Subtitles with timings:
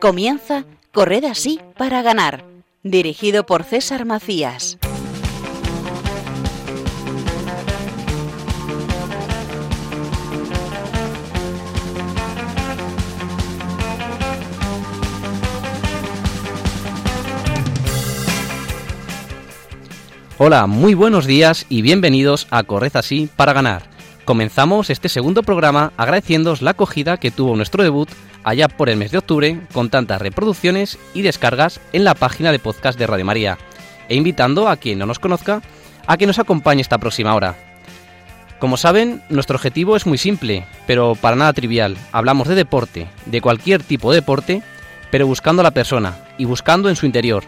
[0.00, 2.44] Comienza Corred así para ganar,
[2.82, 4.78] dirigido por César Macías.
[20.38, 23.95] Hola, muy buenos días y bienvenidos a Corred así para ganar.
[24.26, 28.08] Comenzamos este segundo programa agradeciéndoos la acogida que tuvo nuestro debut
[28.42, 32.58] allá por el mes de octubre con tantas reproducciones y descargas en la página de
[32.58, 33.56] podcast de Radio María
[34.08, 35.62] e invitando a quien no nos conozca
[36.08, 37.54] a que nos acompañe esta próxima hora.
[38.58, 41.96] Como saben, nuestro objetivo es muy simple, pero para nada trivial.
[42.10, 44.60] Hablamos de deporte, de cualquier tipo de deporte,
[45.12, 47.44] pero buscando a la persona y buscando en su interior,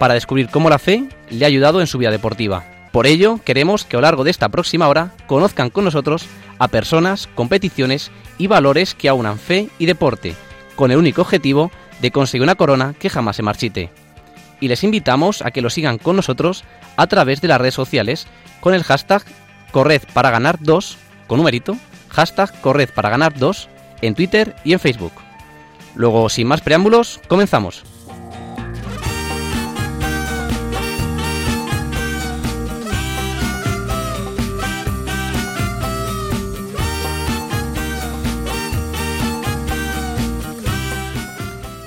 [0.00, 2.64] para descubrir cómo la fe le ha ayudado en su vida deportiva.
[2.96, 6.24] Por ello, queremos que a lo largo de esta próxima hora conozcan con nosotros
[6.58, 10.34] a personas, competiciones y valores que aunan fe y deporte,
[10.76, 13.90] con el único objetivo de conseguir una corona que jamás se marchite.
[14.60, 16.64] Y les invitamos a que lo sigan con nosotros
[16.96, 18.28] a través de las redes sociales
[18.60, 19.22] con el hashtag
[19.72, 21.76] Corred para ganar 2, con numerito,
[22.08, 23.68] hashtag Corred para ganar 2
[24.00, 25.12] en Twitter y en Facebook.
[25.94, 27.84] Luego, sin más preámbulos, comenzamos.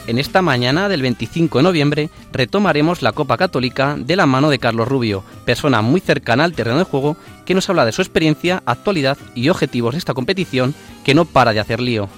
[0.10, 4.58] En esta mañana del 25 de noviembre retomaremos la Copa Católica de la mano de
[4.58, 8.64] Carlos Rubio, persona muy cercana al terreno de juego que nos habla de su experiencia,
[8.66, 10.74] actualidad y objetivos de esta competición
[11.06, 12.10] que no para de hacer lío.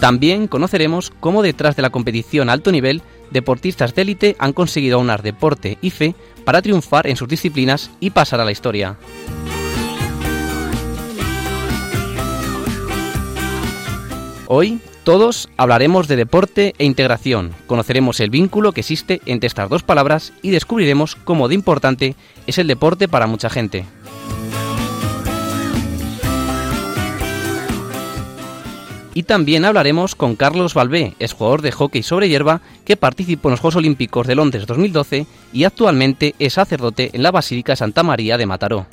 [0.00, 5.22] También conoceremos cómo detrás de la competición alto nivel, deportistas de élite han conseguido aunar
[5.22, 8.96] deporte y fe para triunfar en sus disciplinas y pasar a la historia.
[14.54, 19.82] Hoy todos hablaremos de deporte e integración, conoceremos el vínculo que existe entre estas dos
[19.82, 22.16] palabras y descubriremos cómo de importante
[22.46, 23.86] es el deporte para mucha gente.
[29.14, 33.60] Y también hablaremos con Carlos Balbé, jugador de hockey sobre hierba que participó en los
[33.60, 38.44] Juegos Olímpicos de Londres 2012 y actualmente es sacerdote en la Basílica Santa María de
[38.44, 38.86] Mataró.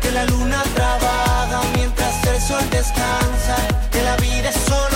[0.00, 3.56] que la luna trabaja mientras el sol descansa,
[3.90, 4.95] que la vida es solo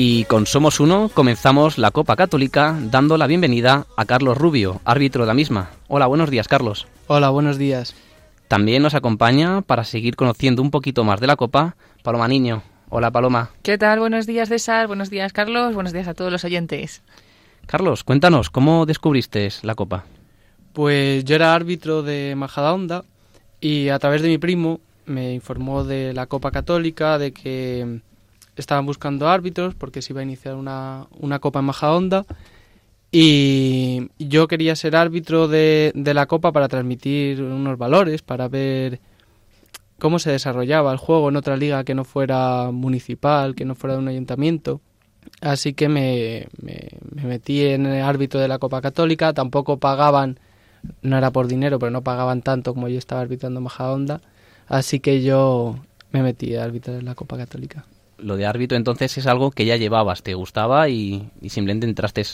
[0.00, 5.24] Y con Somos Uno comenzamos la Copa Católica dando la bienvenida a Carlos Rubio, árbitro
[5.24, 5.70] de la misma.
[5.88, 6.86] Hola, buenos días, Carlos.
[7.08, 7.96] Hola, buenos días.
[8.46, 12.62] También nos acompaña para seguir conociendo un poquito más de la Copa, Paloma Niño.
[12.90, 13.50] Hola, Paloma.
[13.64, 13.98] ¿Qué tal?
[13.98, 14.86] Buenos días, César.
[14.86, 15.74] Buenos días, Carlos.
[15.74, 17.02] Buenos días a todos los oyentes.
[17.66, 20.04] Carlos, cuéntanos, ¿cómo descubriste la Copa?
[20.74, 23.02] Pues yo era árbitro de Majadahonda
[23.60, 28.00] y a través de mi primo me informó de la Copa Católica, de que
[28.60, 32.26] estaban buscando árbitros porque se iba a iniciar una, una Copa en Majadahonda
[33.10, 39.00] y yo quería ser árbitro de, de la Copa para transmitir unos valores, para ver
[39.98, 43.94] cómo se desarrollaba el juego en otra liga que no fuera municipal, que no fuera
[43.94, 44.80] de un ayuntamiento.
[45.40, 49.32] Así que me, me, me, metí en el árbitro de la Copa Católica.
[49.32, 50.38] Tampoco pagaban,
[51.02, 54.20] no era por dinero, pero no pagaban tanto como yo estaba arbitrando Majadahonda.
[54.68, 55.76] Así que yo
[56.12, 57.84] me metí a arbitrar en la Copa Católica
[58.18, 62.24] lo de árbitro entonces es algo que ya llevabas, te gustaba y, simplemente entraste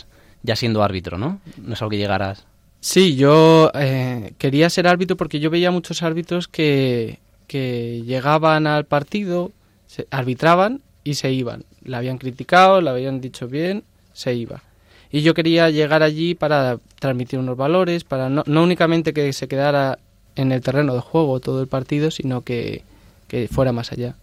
[0.43, 1.41] ya siendo árbitro, ¿no?
[1.57, 2.47] No es algo que llegaras.
[2.81, 8.85] Sí, yo eh, quería ser árbitro porque yo veía muchos árbitros que, que llegaban al
[8.85, 9.53] partido,
[9.87, 11.65] se arbitraban y se iban.
[11.83, 14.63] La habían criticado, la habían dicho bien, se iba.
[15.11, 19.49] Y yo quería llegar allí para transmitir unos valores, para no, no únicamente que se
[19.49, 19.99] quedara
[20.37, 22.83] en el terreno de juego todo el partido, sino que,
[23.29, 24.17] que fuera más allá.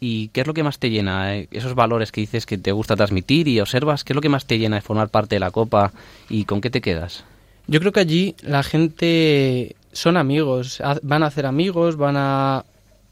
[0.00, 1.36] ¿Y qué es lo que más te llena?
[1.36, 1.48] Eh?
[1.50, 4.46] Esos valores que dices que te gusta transmitir y observas, ¿qué es lo que más
[4.46, 5.92] te llena de formar parte de la Copa
[6.30, 7.24] y con qué te quedas?
[7.66, 12.64] Yo creo que allí la gente son amigos, van a hacer amigos, van a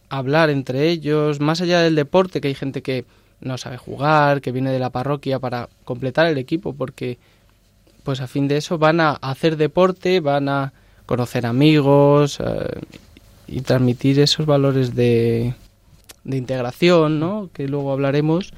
[0.08, 3.04] hablar entre ellos, más allá del deporte, que hay gente que
[3.40, 7.18] no sabe jugar, que viene de la parroquia para completar el equipo, porque
[8.02, 10.72] pues a fin de eso van a hacer deporte, van a
[11.04, 12.80] conocer amigos eh,
[13.46, 15.54] y transmitir esos valores de,
[16.28, 17.48] de integración, ¿no?
[17.52, 18.52] Que luego hablaremos.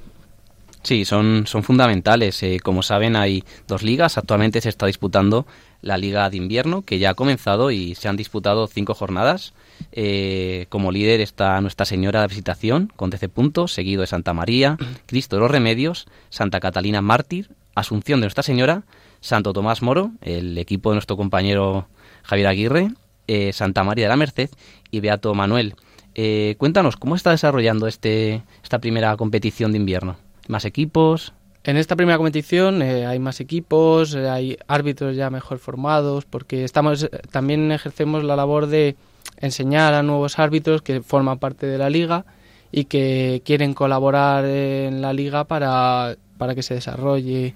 [0.83, 2.43] Sí, son, son fundamentales.
[2.43, 4.19] Eh, como saben, hay dos ligas.
[4.19, 5.47] Actualmente se está disputando
[5.81, 9.55] la Liga de Invierno, que ya ha comenzado y se han disputado cinco jornadas.
[9.93, 14.77] Eh, como líder está Nuestra Señora de Visitación, con 13 puntos, seguido de Santa María,
[15.07, 18.83] Cristo de los Remedios, Santa Catalina Mártir, Asunción de Nuestra Señora,
[19.21, 21.87] Santo Tomás Moro, el equipo de nuestro compañero
[22.25, 22.91] Javier Aguirre,
[23.29, 24.51] eh, Santa María de la Merced
[24.91, 25.77] y Beato Manuel.
[26.15, 30.17] Eh, cuéntanos, ¿cómo está desarrollando este, esta primera competición de invierno?
[30.49, 31.33] ¿Más equipos?
[31.62, 37.09] En esta primera competición eh, hay más equipos, hay árbitros ya mejor formados, porque estamos
[37.31, 38.97] también ejercemos la labor de
[39.37, 42.25] enseñar a nuevos árbitros que forman parte de la liga
[42.73, 47.55] y que quieren colaborar en la liga para, para que se desarrolle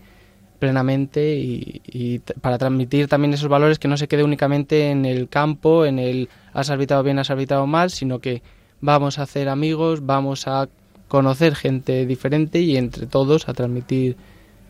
[0.65, 5.85] plenamente y, para transmitir también esos valores que no se quede únicamente en el campo,
[5.85, 8.43] en el has arbitrado bien, has arbitrado mal, sino que
[8.81, 10.71] vamos a hacer amigos, vamos a
[11.07, 14.17] conocer gente diferente y entre todos a transmitir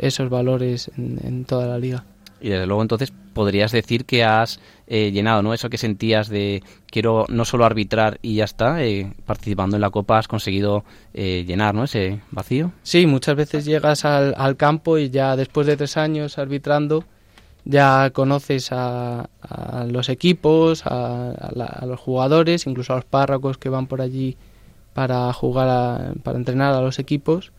[0.00, 2.04] esos valores en toda la liga.
[2.44, 5.54] Y desde luego entonces podrías decir que has eh, llenado, ¿no?
[5.54, 9.88] Eso que sentías de quiero no solo arbitrar y ya está, eh, participando en la
[9.88, 11.84] Copa has conseguido eh, llenar, ¿no?
[11.84, 12.72] Ese vacío.
[12.82, 17.04] Sí, muchas veces llegas al, campo y ya después de tres años arbitrando
[17.64, 19.26] ya conoces a,
[19.88, 24.36] los equipos, a, a, los jugadores, incluso a los párrocos que van por allí
[24.92, 27.52] para jugar, para entrenar a los equipos,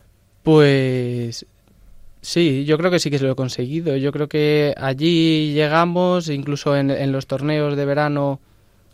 [0.44, 1.44] pues
[2.26, 3.96] Sí, yo creo que sí que se lo he conseguido.
[3.96, 8.40] Yo creo que allí llegamos, incluso en, los torneos de verano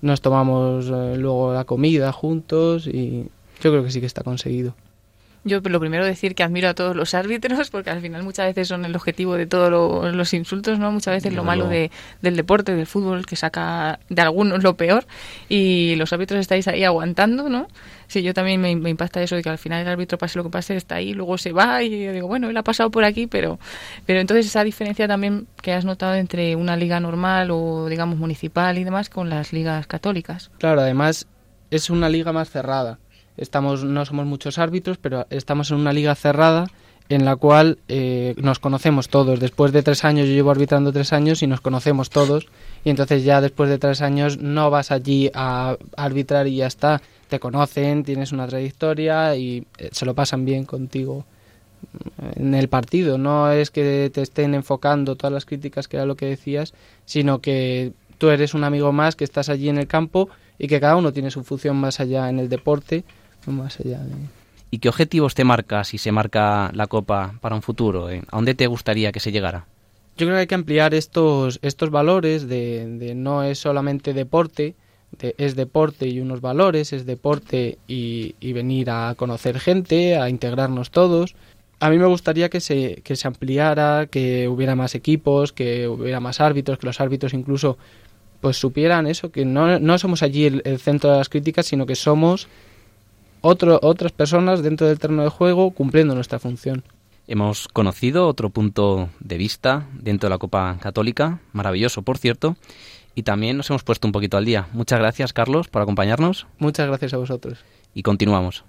[0.03, 3.23] nos tomamos eh, luego la comida juntos y
[3.63, 4.75] yo creo que sí que está conseguido.
[5.45, 8.69] Yo lo primero decir que admiro a todos los árbitros, porque al final muchas veces
[8.69, 10.93] son el objetivo de todos los insultos, ¿no?
[10.93, 11.91] Muchas veces lo malo de,
[12.21, 15.05] del deporte, del fútbol, que saca de algunos lo peor,
[15.49, 17.67] y los árbitros estáis ahí aguantando, ¿no?
[18.07, 20.51] Sí, yo también me, impacta eso de que al final el árbitro pase lo que
[20.51, 23.27] pase, está ahí, luego se va, y yo digo, bueno, él ha pasado por aquí,
[23.27, 23.59] pero,
[24.07, 28.79] pero entonces esa diferencia también que has notado entre una liga normal o, digamos, municipal
[28.79, 30.53] y demás con las ligas católicas.
[30.59, 31.27] Claro, además
[31.71, 32.99] es una liga más cerrada
[33.37, 36.67] estamos no somos muchos árbitros, pero estamos en una liga cerrada
[37.09, 39.41] en la cual eh, nos conocemos todos.
[39.41, 42.47] Después de tres años, yo llevo arbitrando tres años y nos conocemos todos.
[42.85, 47.03] Y entonces ya después de tres años no vas allí a arbitrar y ya está.
[47.29, 51.25] Te conocen, tienes una trayectoria y eh, se lo pasan bien contigo
[52.37, 53.19] en el partido.
[53.19, 56.73] No es que te estén enfocando todas las críticas, que era lo que decías,
[57.05, 60.81] sino que tú eres un amigo más que estás allí en el campo y que
[60.81, 63.05] cada uno tiene su función más allá en el deporte
[63.51, 64.01] más allá
[64.71, 68.07] ¿Y qué objetivos te marca si se marca la Copa para un futuro?
[68.09, 69.67] ¿A dónde te gustaría que se llegara?
[70.17, 74.75] Yo creo que hay que ampliar estos, estos valores de, no es solamente deporte,
[75.37, 81.35] es deporte y unos valores, es deporte y, venir a conocer gente, a integrarnos todos.
[81.79, 86.21] A mí me gustaría que se, que se ampliara, que hubiera más equipos, que hubiera
[86.21, 87.77] más árbitros, que los árbitros incluso
[88.41, 91.95] pues supieran eso, que no, no somos allí el centro de las críticas, sino que
[91.95, 92.49] somos
[93.43, 96.83] otro, otras personas dentro del terreno de juego cumpliendo nuestra función.
[97.29, 102.57] Hemos conocido otro punto de vista dentro de la Copa Católica, maravilloso por cierto,
[103.15, 104.69] y también nos hemos puesto un poquito al día.
[104.73, 106.47] Muchas gracias Carlos por acompañarnos.
[106.59, 107.59] Muchas gracias a vosotros.
[107.95, 108.65] Y continuamos.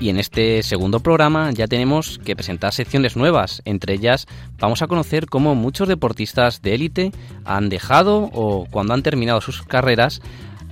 [0.00, 3.62] Y en este segundo programa ya tenemos que presentar secciones nuevas.
[3.64, 4.26] Entre ellas
[4.58, 7.12] vamos a conocer cómo muchos deportistas de élite
[7.44, 10.22] han dejado o cuando han terminado sus carreras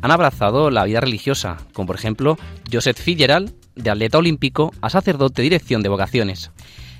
[0.02, 2.38] han abrazado la vida religiosa, como por ejemplo
[2.71, 6.52] Joseph Fitzgerald, de atleta olímpico a sacerdote dirección de vocaciones.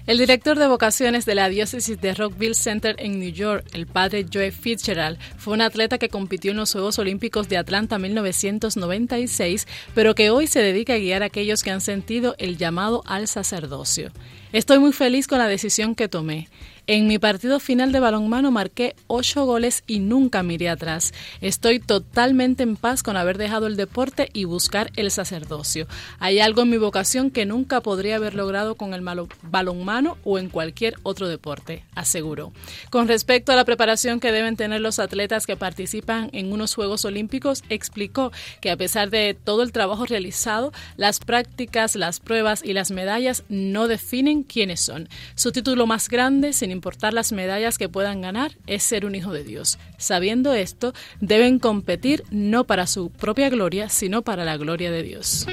[0.07, 4.25] El director de vocaciones de la diócesis de Rockville Center en New York, el padre
[4.33, 10.15] Joe Fitzgerald, fue un atleta que compitió en los Juegos Olímpicos de Atlanta 1996, pero
[10.15, 14.13] que hoy se dedica a guiar a aquellos que han sentido el llamado al sacerdocio.
[14.53, 16.49] Estoy muy feliz con la decisión que tomé.
[16.89, 21.13] En mi partido final de balonmano marqué ocho goles y nunca miré atrás.
[21.41, 25.89] Estoy totalmente en paz con haber dejado el deporte y buscar el sacerdocio.
[26.21, 29.05] Hay algo en mi vocación que nunca podría haber logrado con el
[29.43, 32.53] balonmano o en cualquier otro deporte, aseguró.
[32.89, 37.05] Con respecto a la preparación que deben tener los atletas que participan en unos Juegos
[37.05, 42.75] Olímpicos, explicó que a pesar de todo el trabajo realizado, las prácticas, las pruebas y
[42.75, 45.09] las medallas no definen quiénes son.
[45.35, 49.33] Su título más grande, sin importar las medallas que puedan ganar, es ser un hijo
[49.33, 49.79] de Dios.
[49.99, 55.47] Sabiendo esto, deben competir no para su propia gloria, sino para la gloria de Dios.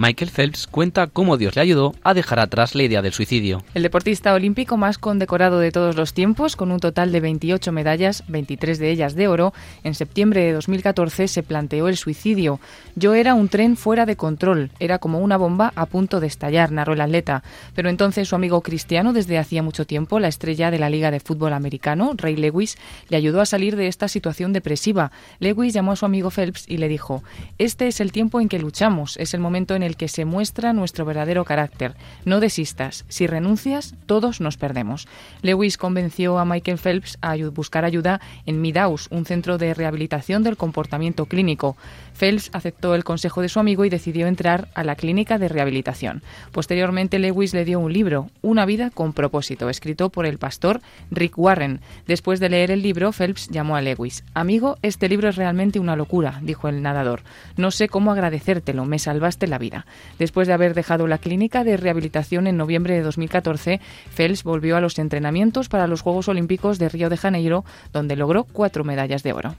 [0.00, 3.64] Michael Phelps cuenta cómo Dios le ayudó a dejar atrás la idea del suicidio.
[3.74, 8.22] El deportista olímpico más condecorado de todos los tiempos, con un total de 28 medallas,
[8.28, 9.52] 23 de ellas de oro,
[9.82, 12.60] en septiembre de 2014 se planteó el suicidio.
[12.94, 16.70] Yo era un tren fuera de control, era como una bomba a punto de estallar,
[16.70, 17.42] narró el atleta.
[17.74, 21.18] Pero entonces su amigo cristiano, desde hacía mucho tiempo, la estrella de la Liga de
[21.18, 22.78] Fútbol Americano, Ray Lewis,
[23.08, 25.10] le ayudó a salir de esta situación depresiva.
[25.40, 27.24] Lewis llamó a su amigo Phelps y le dijo,
[27.58, 30.24] este es el tiempo en que luchamos, es el momento en el el que se
[30.24, 31.94] muestra nuestro verdadero carácter.
[32.24, 33.04] No desistas.
[33.08, 35.08] Si renuncias, todos nos perdemos.
[35.42, 40.56] Lewis convenció a Michael Phelps a buscar ayuda en Midaus, un centro de rehabilitación del
[40.56, 41.76] comportamiento clínico.
[42.16, 46.22] Phelps aceptó el consejo de su amigo y decidió entrar a la clínica de rehabilitación.
[46.52, 50.80] Posteriormente, Lewis le dio un libro, Una vida con propósito, escrito por el pastor
[51.10, 51.80] Rick Warren.
[52.06, 54.24] Después de leer el libro, Phelps llamó a Lewis.
[54.34, 57.22] Amigo, este libro es realmente una locura, dijo el nadador.
[57.56, 59.77] No sé cómo agradecértelo, me salvaste la vida.
[60.18, 63.80] Después de haber dejado la clínica de rehabilitación en noviembre de 2014,
[64.14, 68.44] Phelps volvió a los entrenamientos para los Juegos Olímpicos de Río de Janeiro, donde logró
[68.44, 69.54] cuatro medallas de oro.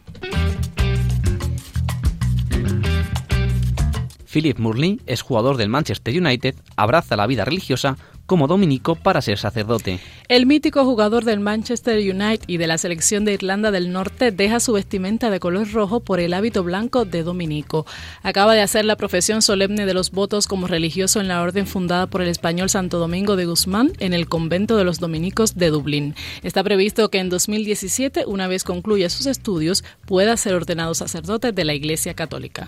[4.32, 7.98] Philip Murley es jugador del Manchester United, abraza la vida religiosa
[8.30, 10.00] como dominico para ser sacerdote.
[10.28, 14.60] El mítico jugador del Manchester United y de la selección de Irlanda del Norte deja
[14.60, 17.88] su vestimenta de color rojo por el hábito blanco de dominico.
[18.22, 22.06] Acaba de hacer la profesión solemne de los votos como religioso en la orden fundada
[22.06, 26.14] por el español Santo Domingo de Guzmán en el convento de los dominicos de Dublín.
[26.44, 31.66] Está previsto que en 2017, una vez concluya sus estudios, pueda ser ordenado sacerdote de
[31.66, 32.68] la Iglesia Católica.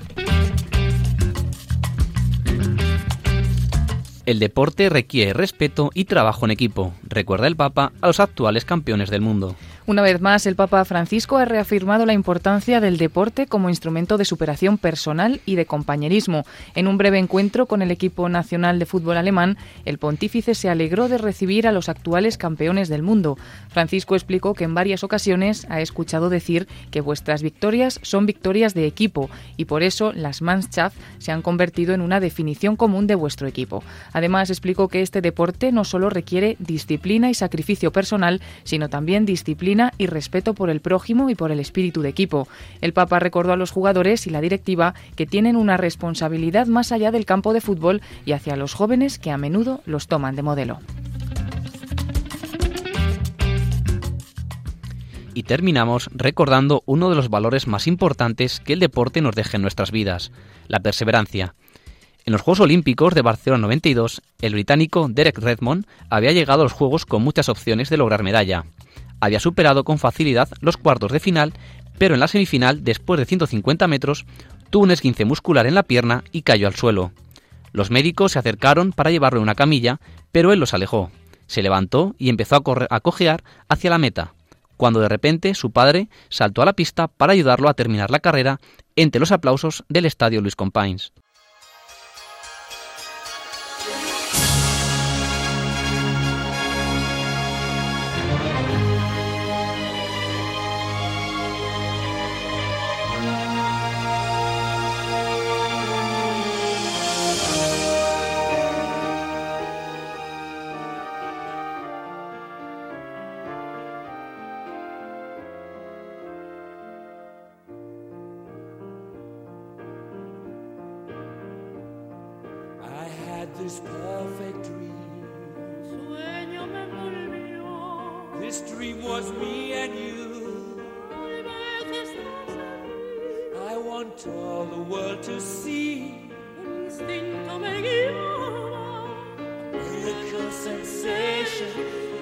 [4.26, 9.10] El deporte requiere respeto y trabajo en equipo, recuerda el Papa a los actuales campeones
[9.10, 9.56] del mundo.
[9.88, 14.26] Una vez más, el Papa Francisco ha reafirmado la importancia del deporte como instrumento de
[14.26, 16.46] superación personal y de compañerismo.
[16.76, 21.10] En un breve encuentro con el equipo nacional de fútbol alemán, el pontífice se alegró
[21.10, 23.40] de recibir a los actuales campeones del mundo.
[23.70, 28.86] Francisco explicó que en varias ocasiones ha escuchado decir que vuestras victorias son victorias de
[28.86, 33.48] equipo y por eso las Mannschaft se han convertido en una definición común de vuestro
[33.48, 33.84] equipo.
[34.14, 39.71] Además, explicó que este deporte no solo requiere disciplina y sacrificio personal, sino también disciplina
[39.98, 42.48] y respeto por el prójimo y por el espíritu de equipo.
[42.82, 47.12] El Papa recordó a los jugadores y la directiva que tienen una responsabilidad más allá
[47.12, 50.80] del campo de fútbol y hacia los jóvenes que a menudo los toman de modelo.
[55.34, 59.62] Y terminamos recordando uno de los valores más importantes que el deporte nos deja en
[59.62, 60.32] nuestras vidas,
[60.68, 61.56] la perseverancia.
[62.26, 66.74] En los Juegos Olímpicos de Barcelona 92, el británico Derek Redmond había llegado a los
[66.74, 68.66] Juegos con muchas opciones de lograr medalla
[69.22, 71.54] había superado con facilidad los cuartos de final,
[71.98, 74.26] pero en la semifinal, después de 150 metros,
[74.70, 77.12] tuvo un esguince muscular en la pierna y cayó al suelo.
[77.72, 80.02] Los médicos se acercaron para llevarlo en una camilla,
[80.32, 81.12] pero él los alejó.
[81.48, 84.34] Se levantó y empezó a, a cojear hacia la meta,
[84.76, 88.60] cuando de repente su padre saltó a la pista para ayudarlo a terminar la carrera
[88.96, 91.14] entre los aplausos del estadio Luis Companys.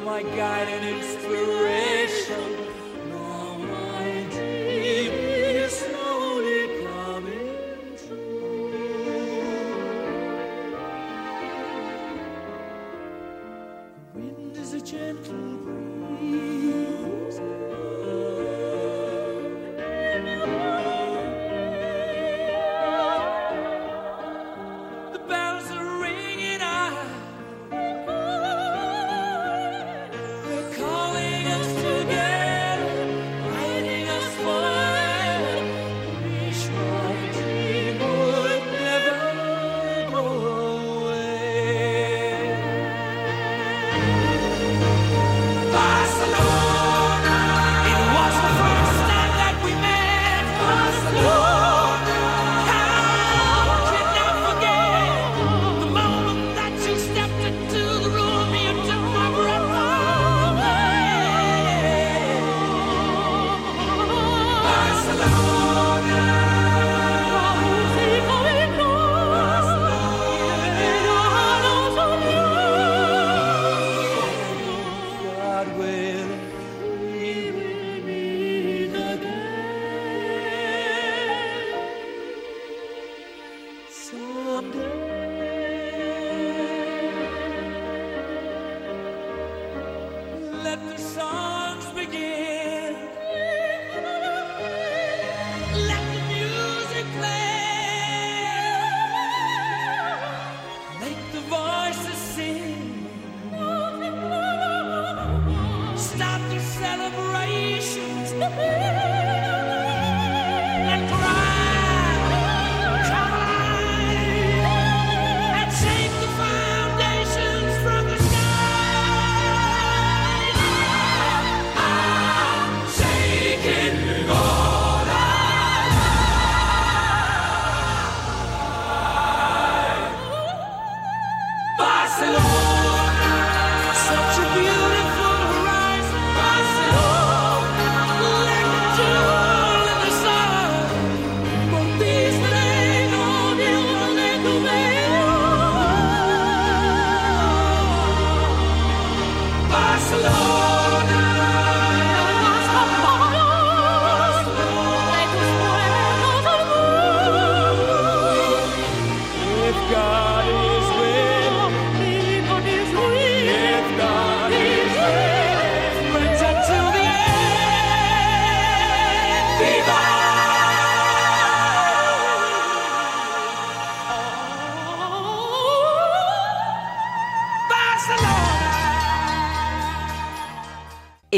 [0.05, 2.78] my guide and inspiration.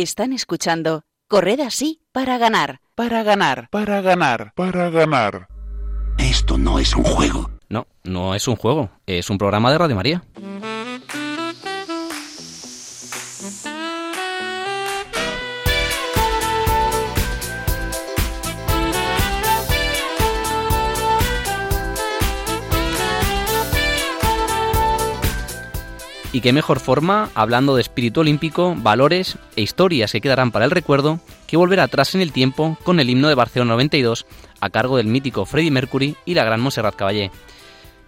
[0.01, 5.47] Están escuchando Corred así para ganar, para ganar, para ganar, para ganar.
[6.17, 7.51] Esto no es un juego.
[7.69, 10.23] No, no es un juego, es un programa de Radio María.
[26.41, 30.71] Y qué mejor forma, hablando de espíritu olímpico, valores e historias que quedarán para el
[30.71, 34.25] recuerdo, que volver atrás en el tiempo con el himno de Barcelona 92
[34.59, 37.29] a cargo del mítico Freddie Mercury y la gran Montserrat Caballé.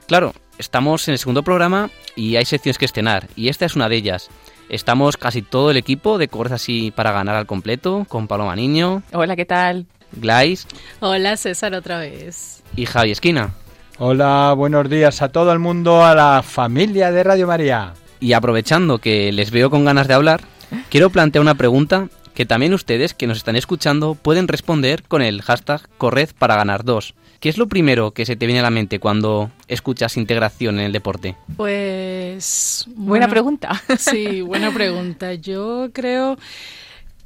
[0.08, 3.88] Claro, estamos en el segundo programa y hay secciones que estrenar, y esta es una
[3.88, 4.32] de ellas.
[4.68, 9.04] Estamos casi todo el equipo de Corres así para ganar al completo, con Paloma Niño.
[9.12, 9.86] Hola, ¿qué tal?
[10.12, 10.66] Glais.
[11.02, 12.64] Hola, César, otra vez.
[12.76, 13.54] Y Javi Esquina.
[14.00, 17.94] Hola, buenos días a todo el mundo, a la familia de Radio María.
[18.20, 20.42] Y aprovechando que les veo con ganas de hablar,
[20.90, 25.42] quiero plantear una pregunta que también ustedes que nos están escuchando pueden responder con el
[25.42, 27.16] hashtag Corred para ganar dos.
[27.40, 30.86] ¿Qué es lo primero que se te viene a la mente cuando escuchas integración en
[30.86, 31.36] el deporte?
[31.58, 32.86] Pues...
[32.96, 33.82] Buena pregunta.
[33.98, 35.34] Sí, buena pregunta.
[35.34, 36.38] Yo creo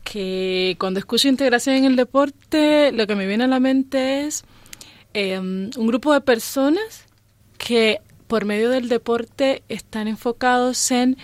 [0.03, 4.43] que cuando escucho integración en el deporte, lo que me viene a la mente es
[5.13, 7.05] em, un grupo de personas
[7.59, 11.17] que por medio del deporte están enfocados en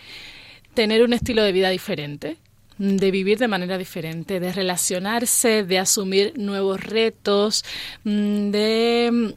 [0.73, 2.37] tener un estilo de vida diferente,
[2.77, 7.63] de vivir de manera diferente, de relacionarse, de asumir nuevos retos,
[8.03, 9.35] mm, de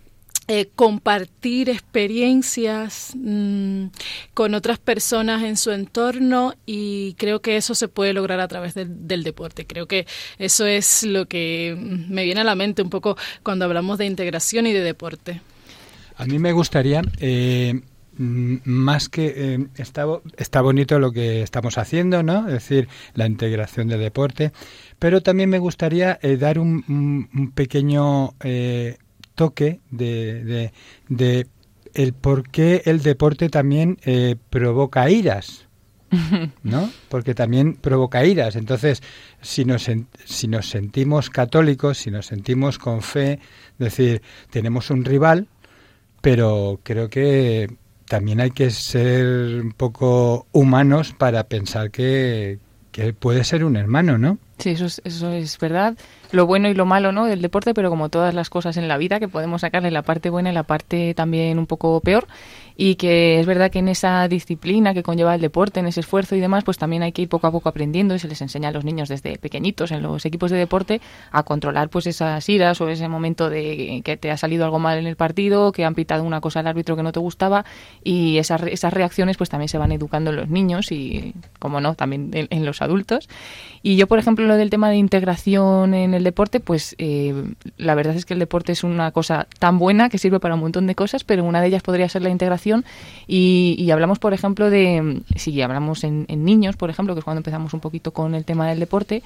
[0.49, 3.87] eh, compartir experiencias mm,
[4.33, 8.75] con otras personas en su entorno y creo que eso se puede lograr a través
[8.75, 9.67] del deporte.
[9.67, 10.07] Creo que
[10.39, 11.77] eso es lo que
[12.09, 15.41] me viene a la mente un poco cuando hablamos de integración y de deporte.
[16.17, 17.81] A mí me gustaría, eh,
[18.17, 20.07] más que eh, está,
[20.39, 22.47] está bonito lo que estamos haciendo, ¿no?
[22.47, 24.53] Es decir, la integración de deporte,
[24.99, 28.31] pero también me gustaría eh, dar un, pequeño
[29.35, 30.73] toque de,
[31.09, 31.47] de,
[31.93, 33.99] el por qué el deporte también
[34.49, 35.67] provoca iras.
[36.63, 36.91] ¿no?
[37.09, 38.57] Porque también provoca iras.
[38.57, 39.03] Entonces,
[39.41, 39.91] si nos,
[40.25, 45.49] si nos sentimos católicos, si nos sentimos con fe, es decir, tenemos un rival,
[46.27, 47.71] pero creo que
[48.09, 52.59] también hay que ser un poco humanos para pensar que,
[52.91, 54.37] que puede ser un hermano, ¿no?
[54.59, 55.97] Sí, eso es, eso es verdad.
[56.33, 57.27] Lo bueno y lo malo, ¿no?
[57.27, 60.31] Del deporte, pero como todas las cosas en la vida, que podemos sacarle la parte
[60.31, 62.27] buena y la parte también un poco peor
[62.77, 66.37] y que es verdad que en esa disciplina que conlleva el deporte, en ese esfuerzo
[66.37, 68.69] y demás, pues también hay que ir poco a poco aprendiendo y se les enseña
[68.69, 72.81] a los niños desde pequeñitos en los equipos de deporte a controlar pues esas iras
[72.81, 75.95] o ese momento de que te ha salido algo mal en el partido, que han
[75.95, 77.65] pitado una cosa al árbitro que no te gustaba
[78.05, 81.95] y esas, esas reacciones pues también se van educando en los niños y, como no,
[81.95, 83.29] también en, los adultos.
[83.83, 87.35] Y yo, por ejemplo, lo del tema de integración en el deporte, pues eh,
[87.79, 90.61] la verdad es que el deporte es una cosa tan buena que sirve para un
[90.61, 92.85] montón de cosas, pero una de ellas podría ser la integración.
[93.27, 97.73] Y, hablamos, por ejemplo, de, si hablamos en, niños, por ejemplo, que es cuando empezamos
[97.73, 99.23] un poquito con el tema del deporte,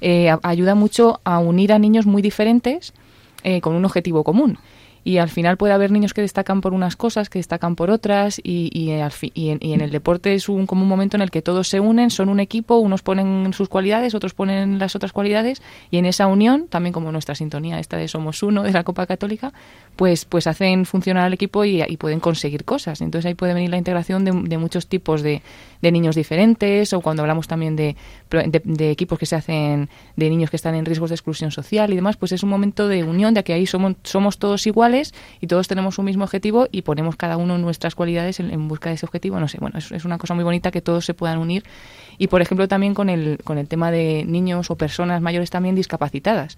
[0.00, 2.94] eh, ayuda mucho a unir a niños muy diferentes
[3.42, 4.58] eh, con un objetivo común
[5.04, 8.40] y al final puede haber niños que destacan por unas cosas, que destacan por otras
[8.42, 8.90] y, y,
[9.50, 12.30] en, el deporte es un, como un momento en el que todos se unen, son
[12.30, 16.66] un equipo, unos ponen sus cualidades, otros ponen las otras cualidades y en esa unión,
[16.68, 19.52] también como nuestra sintonía esta de Somos Uno de la Copa Católica,
[19.96, 23.00] pues, pues hacen funcionar al equipo y, pueden conseguir cosas.
[23.00, 25.42] Entonces ahí puede venir la integración de, de muchos tipos de,
[25.84, 27.96] de, niños diferentes o cuando hablamos también de,
[28.30, 31.96] de, equipos que se hacen de niños que están en riesgos de exclusión social y
[31.96, 35.46] demás, pues es un momento de unión, de que ahí somos, somos todos iguales y
[35.46, 39.06] todos tenemos un mismo objetivo y ponemos cada uno nuestras cualidades en, busca de ese
[39.06, 39.38] objetivo.
[39.40, 41.64] No sé, bueno, es, es, una cosa muy bonita que todos se puedan unir.
[42.18, 45.74] Y, por ejemplo, también con el, con el tema de niños o personas mayores también
[45.74, 46.56] discapacitadas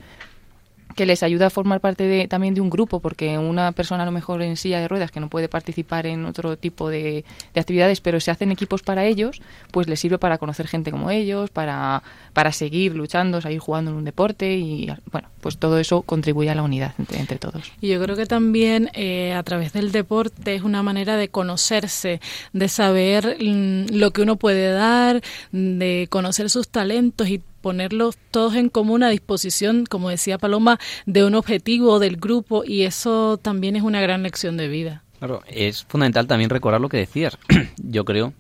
[0.97, 4.07] que les ayuda a formar parte de, también de un grupo, porque una persona a
[4.07, 8.01] lo mejor en silla de ruedas que no puede participar en otro tipo de, actividades,
[8.01, 12.03] pero se hacen equipos para ellos, pues les sirve para conocer gente como ellos, para,
[12.33, 16.55] para seguir luchando, seguir jugando en un deporte y bueno, pues todo eso contribuye a
[16.55, 17.71] la unidad entre, todos.
[17.83, 22.21] Y yo creo que también eh, a través del deporte es una manera de conocerse,
[22.55, 25.21] de saber mm, lo que uno puede dar,
[25.53, 31.25] de conocer sus talentos y ponerlos todos en común a disposición, como decía Paloma, de
[31.25, 35.03] un objetivo del grupo y eso también es una gran lección de vida.
[35.19, 37.39] Claro, es fundamental también recordar lo que decías.
[37.77, 38.33] Yo creo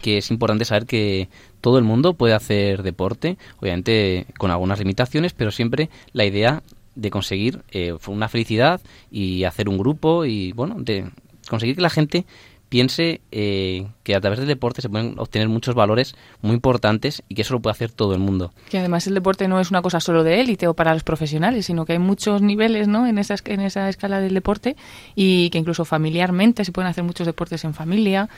[0.00, 1.28] que es importante saber que
[1.60, 6.62] todo el mundo puede hacer deporte, obviamente con algunas limitaciones, pero siempre la idea
[6.94, 11.10] de conseguir eh, una felicidad y hacer un grupo y bueno, de
[11.48, 12.24] conseguir que la gente
[12.70, 17.34] piense eh, que a través del deporte se pueden obtener muchos valores muy importantes y
[17.34, 18.52] que eso lo puede hacer todo el mundo.
[18.70, 21.66] Que además el deporte no es una cosa solo de élite o para los profesionales,
[21.66, 23.06] sino que hay muchos niveles ¿no?
[23.06, 24.76] en, esa, en esa escala del deporte
[25.16, 28.28] y que incluso familiarmente se pueden hacer muchos deportes en familia.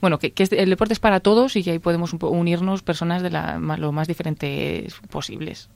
[0.00, 3.58] Bueno, que, el deporte es para todos y que ahí podemos unirnos personas de la,
[3.58, 5.70] lo más diferentes posibles.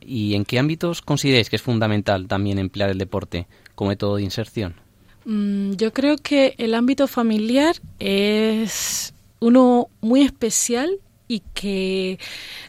[0.00, 4.22] ¿Y en qué ámbitos consideráis que es fundamental también emplear el deporte como método de
[4.22, 4.76] inserción?
[5.24, 12.18] Mm, yo creo que el ámbito familiar es uno muy especial y que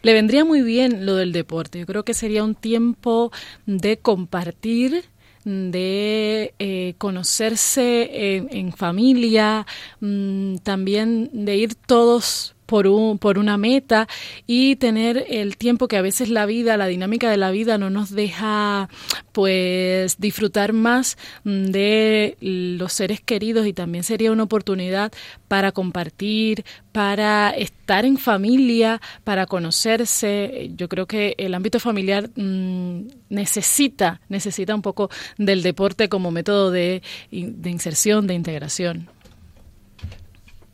[0.02, 1.78] le vendría muy bien lo del deporte.
[1.80, 3.30] Yo creo que sería un tiempo
[3.66, 5.04] de compartir,
[5.44, 9.66] de eh, conocerse en, familia,
[10.00, 14.08] mm, también de ir todos por, un, por una meta
[14.46, 17.90] y tener el tiempo que a veces la vida, la dinámica de la vida no
[17.90, 18.88] nos deja
[19.32, 25.12] pues disfrutar más de los seres queridos y también sería una oportunidad
[25.48, 30.70] para compartir, para estar en familia, para conocerse.
[30.76, 36.70] Yo creo que el ámbito familiar mm, necesita, necesita un poco del deporte como método
[36.70, 39.10] de, de inserción, de integración.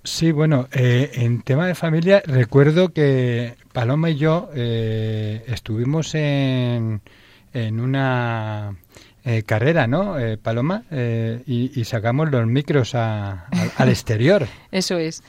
[0.04, 7.02] Sí, bueno, eh, en tema de familia, recuerdo que Paloma y yo eh, estuvimos en,
[7.52, 8.76] en una
[9.24, 10.82] eh, carrera, ¿no, eh, Paloma?
[10.90, 14.48] Eh, y, sacamos los micros al exterior.
[14.72, 15.22] Eso es.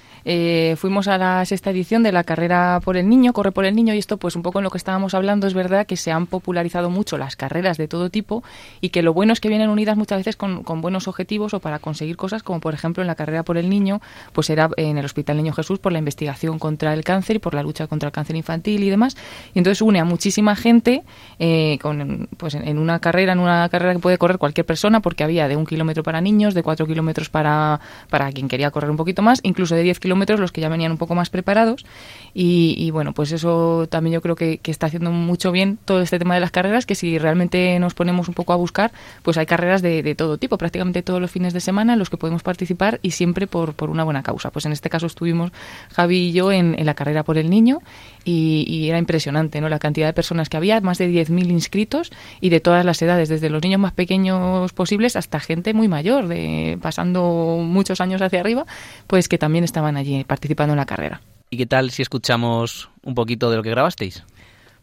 [0.79, 3.93] fuimos a la sexta edición de la carrera por el niño, corre por el niño,
[3.93, 6.25] y esto, pues un poco en lo que estábamos hablando, es verdad que se han
[6.25, 8.43] popularizado mucho las carreras de todo tipo
[8.81, 11.77] y que lo bueno es que vienen unidas muchas veces con, buenos objetivos o para
[11.79, 14.01] conseguir cosas, como por ejemplo en la carrera por el niño,
[14.31, 17.53] pues era en el Hospital Niño Jesús por la investigación contra el cáncer y por
[17.53, 19.17] la lucha contra el cáncer infantil y demás.
[19.53, 21.03] Y entonces une a muchísima gente
[21.81, 25.47] con, pues en, una carrera, en una carrera que puede correr cualquier persona porque había
[25.47, 29.21] de un kilómetro para niños, de cuatro kilómetros para, para quien quería correr un poquito
[29.21, 31.85] más, incluso de diez kilómetros los que ya venían un poco más preparados.
[32.33, 36.33] Y, bueno, pues eso también yo creo que, está haciendo mucho bien todo este tema
[36.33, 38.91] de las carreras, que si realmente nos ponemos un poco a buscar,
[39.21, 42.09] pues hay carreras de, de todo tipo, prácticamente todos los fines de semana en los
[42.09, 44.49] que podemos participar y siempre por, por una buena causa.
[44.49, 45.51] Pues en este caso estuvimos
[45.91, 47.81] Javi y yo en la carrera por el niño
[48.25, 49.69] y, y, era impresionante ¿no?
[49.69, 53.29] la cantidad de personas que había, más de 10.000 inscritos y de todas las edades,
[53.29, 58.39] desde los niños más pequeños posibles hasta gente muy mayor, de, pasando muchos años hacia
[58.39, 58.65] arriba,
[59.07, 61.21] pues que también estaban allí participando en la carrera.
[61.49, 64.23] ¿Y qué tal si escuchamos un poquito de lo que grabasteis?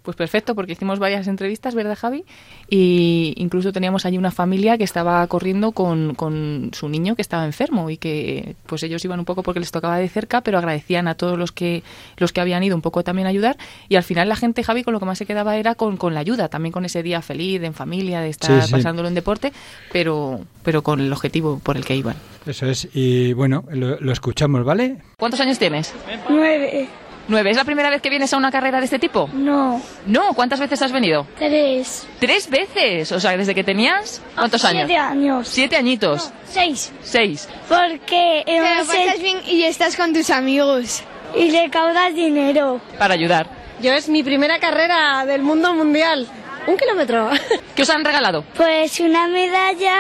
[0.03, 2.25] Pues perfecto, porque hicimos varias entrevistas, ¿verdad, Javi?
[2.71, 7.45] Y incluso teníamos allí una familia que estaba corriendo con, con, su niño que estaba
[7.45, 11.07] enfermo y que pues ellos iban un poco porque les tocaba de cerca, pero agradecían
[11.07, 11.83] a todos los que
[12.17, 13.59] los que habían ido un poco también a ayudar.
[13.91, 16.15] Y al final la gente, Javi, con lo que más se quedaba era con, con
[16.15, 18.73] la ayuda, también con ese día feliz, en familia, de estar Sí, sí.
[18.73, 19.53] pasándolo en deporte,
[19.93, 22.17] pero, pero con el objetivo por el que iban.
[22.47, 24.97] Eso es, y bueno, lo, lo escuchamos, ¿vale?
[25.19, 25.95] ¿Cuántos años tienes?
[26.31, 26.89] Nueve.
[27.31, 27.51] ¿Nueve?
[27.53, 29.31] ¿Es la primera vez que vienes a una carrera de este tipo?
[29.33, 29.81] No.
[30.05, 31.27] No, ¿cuántas veces has venido?
[31.39, 32.07] Tres.
[32.19, 33.13] ¿Tres veces?
[33.13, 34.21] O sea, desde que tenías...
[34.35, 34.87] ¿Cuántos años?
[34.87, 35.49] Siete años.
[35.49, 36.33] Siete añitos.
[36.49, 36.93] Seis.
[37.03, 37.49] Seis.
[37.69, 41.05] Porque Te lo pasas bien y estás con tus amigos.
[41.37, 42.81] y recaudas dinero.
[42.99, 43.47] Para ayudar.
[43.81, 46.27] Yo es mi primera carrera del mundo mundial.
[46.67, 47.31] Un kilómetro.
[47.77, 48.45] ¿Qué os han regalado?
[48.57, 49.97] Pues una medalla,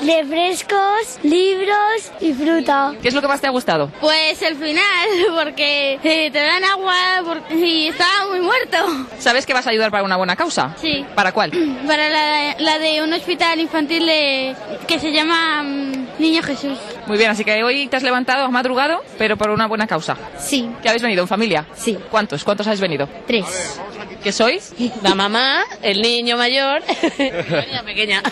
[0.00, 2.94] refrescos, libros y fruta.
[3.02, 3.90] ¿Qué es lo que más te ha gustado?
[4.00, 5.08] Pues el final,
[5.44, 8.78] porque eh, te dan agua por- y estaba muy muerto.
[9.18, 10.74] ¿Sabes que vas a ayudar para una buena causa?
[10.80, 11.04] Sí.
[11.14, 11.50] ¿Para cuál?
[11.86, 14.54] Para la, la de un hospital infantil de-
[14.86, 16.78] que se llama mm, Niño Jesús.
[17.06, 20.16] Muy bien, así que hoy te has levantado, has madrugado, pero por una buena causa.
[20.38, 20.68] Sí.
[20.82, 21.22] ¿Qué habéis venido?
[21.22, 21.66] ¿En familia?
[21.76, 21.98] Sí.
[22.10, 22.44] ¿Cuántos?
[22.44, 23.08] ¿Cuántos habéis venido?
[23.26, 23.80] Tres.
[24.22, 24.74] ¿Qué sois?
[25.02, 26.82] La mamá, el niño mayor,
[27.18, 28.22] la niña pequeña.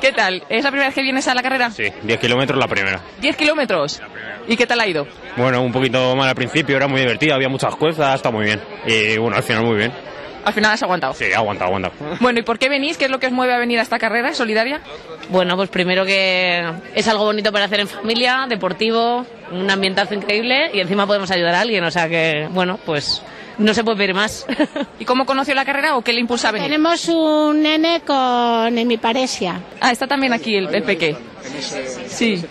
[0.00, 0.42] ¿Qué tal?
[0.48, 1.70] ¿Es la primera vez que vienes a la carrera?
[1.70, 3.00] Sí, 10 kilómetros la primera.
[3.22, 4.02] ¿10 kilómetros?
[4.48, 5.06] ¿Y qué tal ha ido?
[5.36, 8.60] Bueno, un poquito mal al principio, era muy divertido, había muchas cosas, está muy bien.
[8.86, 9.92] Y bueno, al final muy bien.
[10.44, 11.12] Al final has aguantado.
[11.14, 11.90] Sí, aguanta, aguanta.
[12.20, 12.96] Bueno, ¿y por qué venís?
[12.96, 14.80] ¿Qué es lo que os mueve a venir a esta carrera solidaria?
[15.28, 20.70] Bueno, pues primero que es algo bonito para hacer en familia, deportivo, un ambientazo increíble
[20.72, 23.24] y encima podemos ayudar a alguien, o sea que, bueno, pues
[23.58, 24.46] no se puede pedir más.
[25.00, 26.68] ¿Y cómo conoció la carrera o qué le impulsa a venir?
[26.68, 29.60] Tenemos un nene con hemiparesia.
[29.80, 31.16] Ah, está también aquí el, el peque.
[32.08, 32.44] Sí.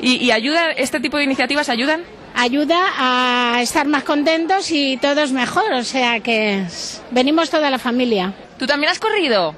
[0.00, 2.02] ¿Y, ¿Y ayuda, este tipo de iniciativas ayudan?
[2.34, 6.64] Ayuda a estar más contentos y todos mejor, o sea que
[7.10, 8.32] venimos toda la familia.
[8.58, 9.54] ¿Tú también has corrido?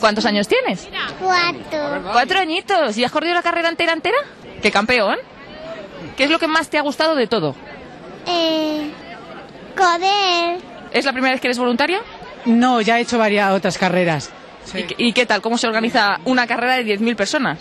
[0.00, 0.86] ¿Cuántos años tienes?
[1.20, 2.02] Cuatro.
[2.12, 2.98] Cuatro añitos.
[2.98, 4.18] ¿Y has corrido la carrera entera entera?
[4.62, 5.16] ¿Qué campeón?
[6.16, 7.54] ¿Qué es lo que más te ha gustado de todo?
[10.92, 12.00] ¿Es la primera vez que eres voluntaria?
[12.46, 14.30] No, ya he hecho varias otras carreras.
[14.74, 15.42] ¿Y, qué- y qué tal?
[15.42, 17.58] ¿Cómo se organiza una carrera de 10.000 personas?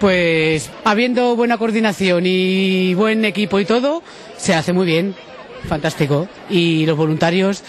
[0.00, 4.02] Pues habiendo buena coordinación y buen equipo y todo,
[4.36, 5.14] se hace muy bien.
[5.68, 6.28] Fantástico.
[6.50, 7.62] Y los voluntarios,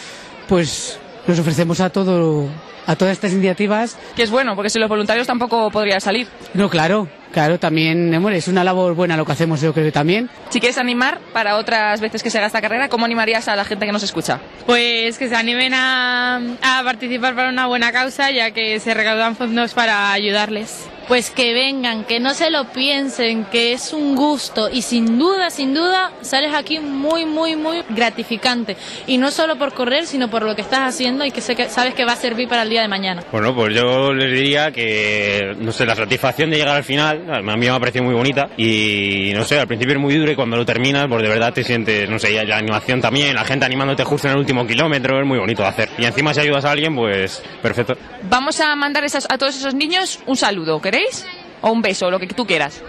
[0.47, 2.47] pues nos ofrecemos a todo
[2.87, 3.97] a todas estas iniciativas.
[4.15, 6.27] Que es bueno, porque sin los voluntarios tampoco podría salir.
[6.53, 10.29] No, claro, claro, también es una labor buena lo que hacemos, yo creo que también.
[10.49, 13.65] Si quieres animar para otras veces que se haga esta carrera, ¿cómo animarías a la
[13.65, 14.39] gente que nos escucha?
[14.65, 19.35] Pues que se animen a, a participar para una buena causa, ya que se recaudan
[19.35, 20.87] fondos para ayudarles.
[21.07, 25.51] Pues que vengan, que no se lo piensen, que es un gusto y sin duda,
[25.51, 28.75] sin duda, sales aquí muy, muy, muy gratificante.
[29.05, 31.69] Y no solo por correr, sino por lo que estás haciendo y que, sé que
[31.69, 33.23] sabes que va a servir para el día de mañana.
[33.31, 37.41] Bueno, pues yo les diría que, no sé, la satisfacción de llegar al final, a
[37.41, 40.35] mí me ha parecido muy bonita y, no sé, al principio es muy duro y
[40.35, 43.43] cuando lo terminas, pues de verdad te sientes, no sé, y la animación también, la
[43.45, 45.89] gente animándote justo en el último kilómetro, es muy bonito de hacer.
[45.97, 47.95] Y encima si ayudas a alguien, pues perfecto.
[48.29, 51.25] Vamos a mandar esas- a todos esos niños un saludo, ¿queréis?
[51.61, 52.83] O un beso, lo que tú quieras.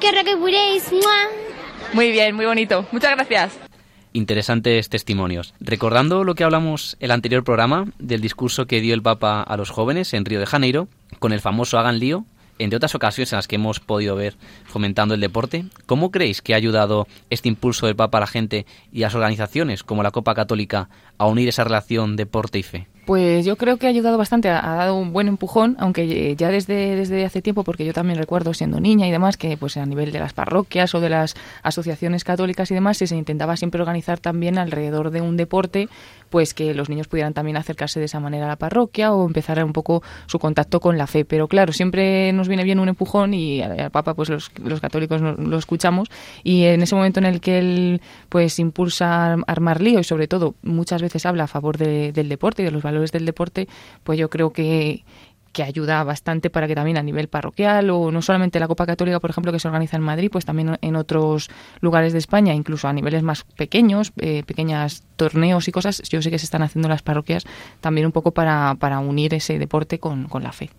[0.00, 0.90] Quiero que puréis.
[1.92, 2.86] Muy bien, muy bonito.
[2.92, 3.58] Muchas gracias.
[4.14, 5.54] Interesantes testimonios.
[5.60, 9.70] Recordando lo que hablamos el anterior programa del discurso que dio el Papa a los
[9.70, 12.24] jóvenes en Río de Janeiro, con el famoso Hagan lío,
[12.58, 16.54] entre otras ocasiones en las que hemos podido ver fomentando el deporte, ¿cómo creéis que
[16.54, 20.10] ha ayudado este impulso del Papa a la gente y a las organizaciones como la
[20.10, 20.88] Copa Católica
[21.18, 22.86] a unir esa relación deporte y fe?
[23.04, 26.94] Pues yo creo que ha ayudado bastante, ha dado un buen empujón, aunque ya desde,
[26.94, 30.12] desde hace tiempo, porque yo también recuerdo siendo niña y demás, que pues a nivel
[30.12, 31.34] de las parroquias o de las
[31.64, 35.88] asociaciones católicas y demás, se intentaba siempre organizar también alrededor de un deporte,
[36.32, 39.62] pues que los niños pudieran también acercarse de esa manera a la parroquia o empezar
[39.62, 41.24] un poco su contacto con la fe.
[41.26, 45.20] Pero claro, siempre nos viene bien un empujón y al Papa, pues los, los católicos
[45.20, 46.08] lo escuchamos
[46.42, 50.26] y en ese momento en el que él pues impulsa ar- armar lío y sobre
[50.26, 53.68] todo muchas veces habla a favor de- del deporte y de los valores del deporte,
[54.02, 55.04] pues yo creo que
[55.52, 59.20] que ayuda bastante para que también a nivel parroquial o no solamente la Copa Católica,
[59.20, 62.88] por ejemplo, que se organiza en Madrid, pues también en otros lugares de España, incluso
[62.88, 66.88] a niveles más pequeños, eh, pequeñas torneos y cosas, yo sé que se están haciendo
[66.88, 67.44] las parroquias
[67.80, 70.70] también un poco para, para unir ese deporte con, con la fe.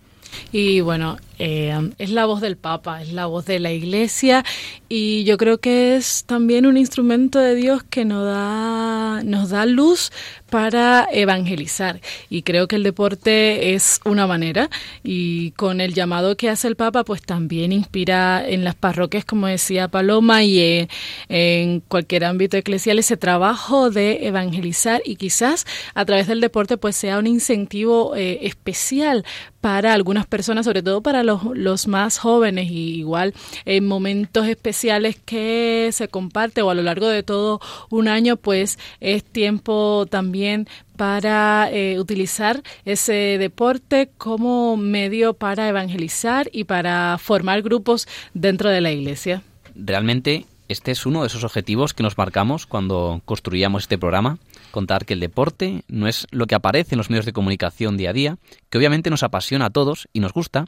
[0.52, 4.46] Y bueno, eh, es la voz del Papa, es la voz de la Iglesia
[4.88, 9.66] y yo creo que es también un instrumento de Dios que nos da, nos da
[9.66, 10.14] luz
[10.50, 12.00] para evangelizar.
[12.30, 14.70] Y creo que el deporte es una manera
[15.04, 19.48] y con el llamado que hace el Papa, pues también inspira en las parroquias, como
[19.48, 20.88] decía Paloma, y
[21.28, 26.96] en, cualquier ámbito eclesial ese trabajo de evangelizar y quizás a través del deporte pues
[26.96, 29.26] sea un incentivo eh, especial
[29.60, 33.34] para algunas personas, sobre todo para los, los más jóvenes, y igual
[33.66, 38.80] en momentos especiales que se comparte o a lo largo de todo un año, pues
[39.00, 40.68] es tiempo también
[40.98, 48.82] para eh, utilizar ese deporte como medio para evangelizar y para formar grupos dentro de
[48.82, 49.42] la iglesia.
[49.76, 54.38] Realmente este es uno de esos objetivos que nos marcamos cuando construíamos este programa,
[54.72, 58.12] contar que el deporte no es lo que aparece en los medios de comunicación día
[58.12, 58.38] a día,
[58.70, 60.66] que obviamente nos apasiona a todos y nos gusta,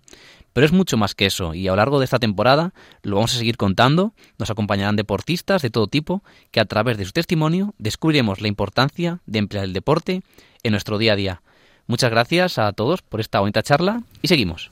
[0.55, 3.35] pero es mucho más que eso y a lo largo de esta temporada lo vamos
[3.35, 7.73] a seguir contando, nos acompañarán deportistas de todo tipo que a través de su testimonio
[7.77, 10.21] descubriremos la importancia de emplear el deporte
[10.63, 11.41] en nuestro día a día.
[11.87, 14.71] Muchas gracias a todos por esta bonita charla y seguimos.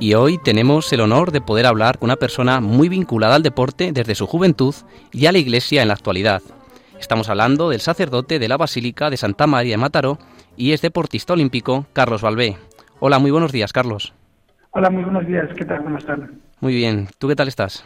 [0.00, 3.92] Y hoy tenemos el honor de poder hablar con una persona muy vinculada al deporte
[3.92, 4.74] desde su juventud
[5.12, 6.42] y a la Iglesia en la actualidad.
[6.98, 10.18] Estamos hablando del sacerdote de la Basílica de Santa María de Mataró
[10.56, 12.56] y es deportista olímpico Carlos Balbé.
[12.98, 14.14] Hola, muy buenos días, Carlos.
[14.70, 15.48] Hola, muy buenos días.
[15.54, 15.84] ¿Qué tal?
[15.84, 16.40] ¿Cómo están?
[16.60, 17.08] Muy bien.
[17.18, 17.84] ¿Tú qué tal estás?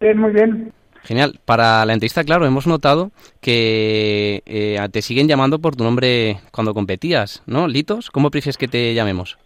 [0.00, 0.72] Bien, muy bien.
[1.02, 1.40] Genial.
[1.46, 6.74] Para la entrevista, claro, hemos notado que eh, te siguen llamando por tu nombre cuando
[6.74, 7.68] competías, ¿no?
[7.68, 9.38] Litos, ¿cómo prefieres que te llamemos?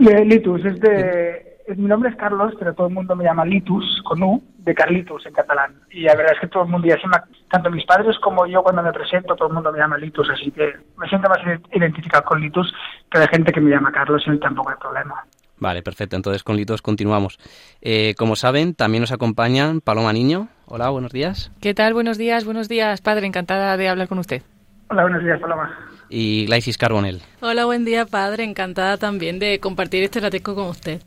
[0.00, 4.22] Litus, es de, mi nombre es Carlos, pero todo el mundo me llama Litus, con
[4.22, 5.74] U, de Carlitus en catalán.
[5.90, 7.16] Y la verdad es que todo el mundo ya se me,
[7.50, 10.50] tanto mis padres como yo cuando me presento, todo el mundo me llama Litus, así
[10.50, 11.38] que me siento más
[11.72, 12.72] identificado con Litus
[13.10, 15.24] que de gente que me llama Carlos y tampoco hay problema.
[15.58, 16.16] Vale, perfecto.
[16.16, 17.38] Entonces con Litus continuamos.
[17.82, 20.48] Eh, como saben, también nos acompañan Paloma Niño.
[20.64, 21.52] Hola, buenos días.
[21.60, 21.92] ¿Qué tal?
[21.92, 23.26] Buenos días, buenos días, padre.
[23.26, 24.42] Encantada de hablar con usted.
[24.88, 27.22] Hola, buenos días, Paloma y Glaisis Carbonel.
[27.40, 28.44] Hola, buen día, padre.
[28.44, 31.00] Encantada también de compartir este ratico con usted.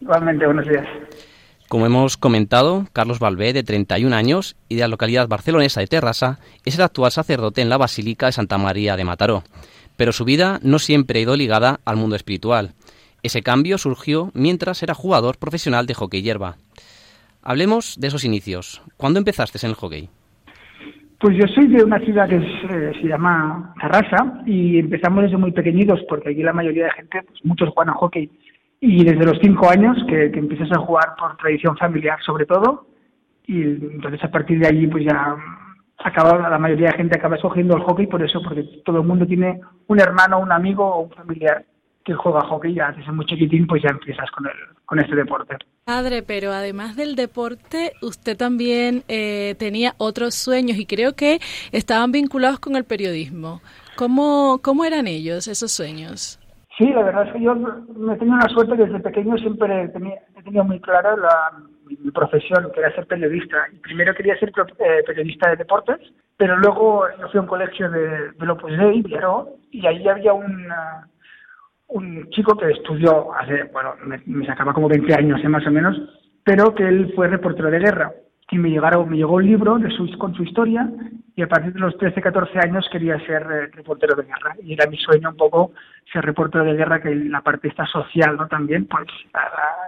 [0.00, 0.86] Igualmente, buenos días.
[1.68, 6.38] Como hemos comentado, Carlos Balbé, de 31 años y de la localidad barcelonesa de Terrassa,
[6.64, 9.44] es el actual sacerdote en la Basílica de Santa María de Mataró.
[9.96, 12.72] Pero su vida no siempre ha ido ligada al mundo espiritual.
[13.22, 16.56] Ese cambio surgió mientras era jugador profesional de hockey hierba.
[17.42, 18.80] Hablemos de esos inicios.
[18.96, 20.08] ¿Cuándo empezaste en el hockey?
[21.20, 25.50] Pues yo soy de una ciudad que eh, se llama Tarrasa y empezamos desde muy
[25.50, 28.30] pequeñitos porque aquí la mayoría de gente, pues muchos juegan a hockey.
[28.80, 32.86] Y desde los cinco años que, que empiezas a jugar por tradición familiar sobre todo
[33.48, 35.34] y entonces a partir de allí pues ya
[35.98, 39.26] acaba la mayoría de gente acaba escogiendo el hockey por eso porque todo el mundo
[39.26, 41.64] tiene un hermano, un amigo o un familiar
[42.08, 44.52] que juega hockey ya desde muy chiquitín pues ya empiezas con el,
[44.86, 45.56] con este deporte.
[45.84, 51.38] Padre, pero además del deporte, usted también eh, tenía otros sueños y creo que
[51.70, 53.60] estaban vinculados con el periodismo.
[53.96, 56.40] ¿Cómo, ¿Cómo eran ellos, esos sueños?
[56.78, 59.88] Sí, la verdad es que yo me tenía una suerte desde pequeño, siempre he
[60.42, 61.52] tenido muy clara la,
[61.84, 63.56] mi profesión, que era ser periodista.
[63.82, 65.98] Primero quería ser eh, periodista de deportes,
[66.38, 69.04] pero luego yo fui a un colegio de, de Opus Dei,
[69.72, 71.08] y ahí había una
[71.88, 75.48] un chico que estudió hace, bueno, me, sacaba como 20 años ¿eh?
[75.48, 75.96] más o menos,
[76.44, 78.12] pero que él fue reportero de guerra.
[78.50, 80.88] Y me, llegaron, me llegó un libro de su, con su historia
[81.36, 84.56] y a partir de los 13, 14 años quería ser eh, reportero de guerra.
[84.62, 85.72] Y era mi sueño un poco
[86.10, 88.48] ser reportero de guerra, que la parte está social, ¿no?
[88.48, 89.06] También, pues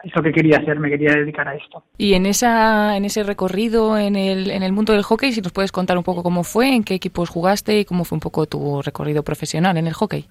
[0.05, 1.83] es que quería hacer, me quería dedicar a esto.
[1.97, 5.53] Y en, esa, en ese recorrido en el, en el mundo del hockey, si nos
[5.53, 8.45] puedes contar un poco cómo fue, en qué equipos jugaste y cómo fue un poco
[8.45, 10.27] tu recorrido profesional en el hockey.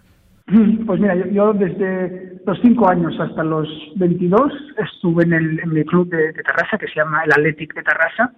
[0.86, 6.10] Pues mira, yo, desde los 5 años hasta los 22 estuve en el, el club
[6.10, 8.34] de, de, Terrassa, que se llama el Athletic de Terrassa,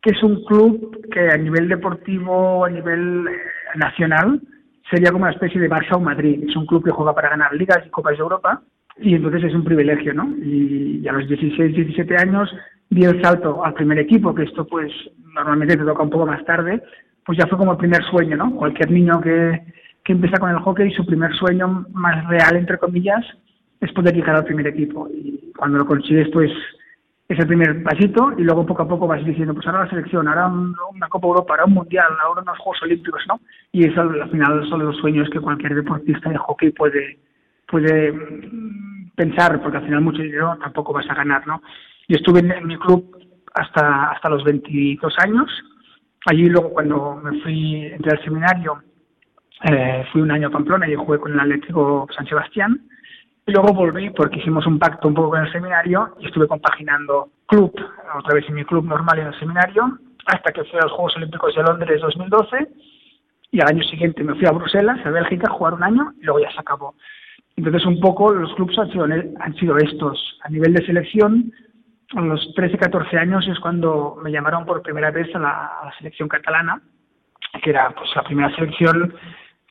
[0.00, 3.36] que es un club que a nivel deportivo, a nivel eh,
[3.76, 4.40] nacional,
[4.90, 6.44] sería como una especie de Barça o Madrid.
[6.48, 8.62] Es un club que juega para ganar ligas y copas de Europa
[9.00, 10.28] y entonces es un privilegio, ¿no?
[10.38, 12.50] Y, y a los 16, 17 años
[12.90, 14.90] di el salto al primer equipo, que esto pues
[15.34, 16.82] normalmente te toca un poco más tarde,
[17.24, 18.54] pues ya fue como el primer sueño, ¿no?
[18.56, 19.60] Cualquier niño que
[20.08, 23.22] que empieza con el hockey y su primer sueño más real, entre comillas,
[23.78, 25.06] es poder llegar al primer equipo.
[25.12, 26.50] Y cuando lo consigues, pues
[27.28, 30.26] es el primer pasito y luego poco a poco vas diciendo, pues ahora la selección,
[30.26, 33.38] ahora una Copa Europa, ahora un Mundial, ahora unos Juegos Olímpicos, ¿no?
[33.70, 37.18] Y eso al final son los sueños que cualquier deportista de hockey puede,
[37.66, 41.60] puede mm, pensar, porque al final mucho dinero tampoco vas a ganar, ¿no?
[42.08, 43.14] Yo estuve en, mi club
[43.52, 45.50] hasta, hasta los 22 años,
[46.24, 48.82] allí luego cuando me fui, entré al seminario,
[49.64, 52.80] eh, fui un año a Pamplona y jugué con el Atlético San Sebastián,
[53.46, 57.30] y luego volví porque hicimos un pacto un poco con el seminario y estuve compaginando
[57.46, 57.72] club,
[58.14, 61.16] otra vez en mi club normal en el seminario, hasta que fui a los Juegos
[61.16, 62.68] Olímpicos de Londres 2012
[63.50, 66.24] y al año siguiente me fui a Bruselas, a Bélgica, a jugar un año y
[66.24, 66.94] luego ya se acabó.
[67.56, 70.38] Entonces un poco los clubes han sido, han sido estos.
[70.44, 71.50] A nivel de selección,
[72.14, 76.28] a los 13, 14 años es cuando me llamaron por primera vez a la, selección
[76.28, 76.80] catalana,
[77.62, 79.14] que era pues la primera selección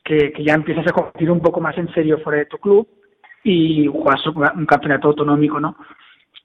[0.08, 2.88] que, que ya empiezas a competir un poco más en serio fuera de tu club
[3.44, 4.18] y jugar
[4.56, 5.76] un campeonato autonómico, ¿no?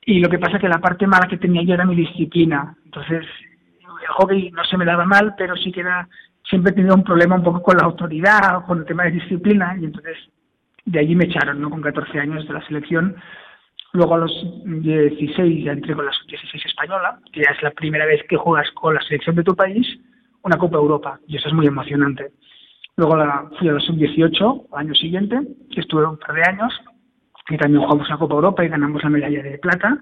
[0.05, 2.75] Y lo que pasa es que la parte mala que tenía yo era mi disciplina.
[2.85, 3.25] Entonces,
[3.81, 6.07] el hockey no se me daba mal, pero sí que era,
[6.43, 9.85] siempre tenido un problema un poco con la autoridad, con el tema de disciplina, y
[9.85, 10.17] entonces
[10.85, 11.69] de allí me echaron, ¿no?
[11.69, 13.15] Con 14 años de la selección.
[13.93, 14.31] Luego a los
[14.65, 18.69] 16 ya entré con la sub-16 española, que ya es la primera vez que juegas
[18.71, 19.87] con la selección de tu país
[20.41, 22.31] una Copa Europa, y eso es muy emocionante.
[22.95, 25.39] Luego la, fui a la sub-18 al año siguiente,
[25.71, 26.73] que estuve un par de años,
[27.49, 29.97] y también jugamos la Copa Europa y ganamos la medalla de plata.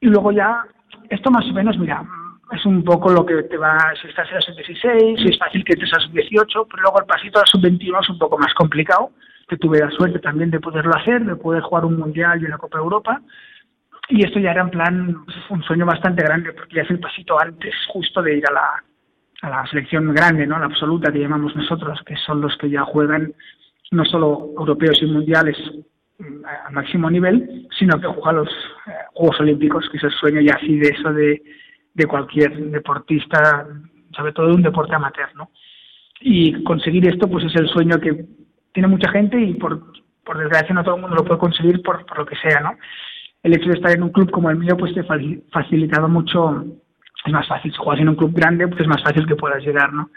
[0.00, 0.64] Y luego ya,
[1.08, 2.02] esto más o menos, mira,
[2.50, 5.64] es un poco lo que te va, si estás en la sub-16, si es fácil
[5.64, 8.38] que entres a la sub-18, pero luego el pasito a la sub-21 es un poco
[8.38, 9.12] más complicado,
[9.48, 12.58] que tuve la suerte también de poderlo hacer, de poder jugar un Mundial y una
[12.58, 13.20] Copa Europa.
[14.08, 15.16] Y esto ya era en plan
[15.48, 18.84] un sueño bastante grande, porque ya es el pasito antes justo de ir a la,
[19.42, 20.58] a la selección grande, ¿no?
[20.58, 23.32] la absoluta que llamamos nosotros, que son los que ya juegan
[23.90, 25.56] no solo europeos y mundiales
[26.18, 30.40] mm, a máximo nivel, sino que juegan los eh, Juegos Olímpicos, que es el sueño
[30.40, 31.42] ya así de eso de,
[31.94, 33.66] de cualquier deportista,
[34.12, 35.50] sobre todo de un deporte amateur, ¿no?
[36.20, 38.26] Y conseguir esto, pues es el sueño que
[38.72, 39.92] tiene mucha gente y por,
[40.24, 42.76] por desgracia no todo el mundo lo puede conseguir por, por lo que sea, ¿no?
[43.42, 46.64] El hecho de estar en un club como el mío, pues te facilitado mucho
[47.24, 47.72] es más fácil.
[47.72, 50.10] Si juegas en un club grande, pues es más fácil que puedas llegar, ¿no?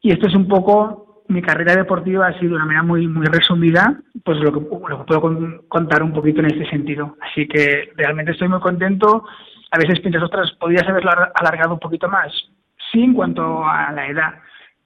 [0.00, 3.26] Y esto es un poco, mi carrera deportiva ha sido de una manera muy, muy
[3.26, 7.16] resumida, pues lo que, lo que puedo contar un poquito en este sentido.
[7.20, 9.24] Así que realmente estoy muy contento.
[9.70, 12.32] A veces piensas, otras, ¿podrías haberlo alargado un poquito más?
[12.92, 14.34] Sí, en cuanto a la edad,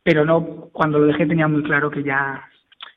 [0.02, 2.42] pero no, cuando lo dejé tenía muy claro que ya,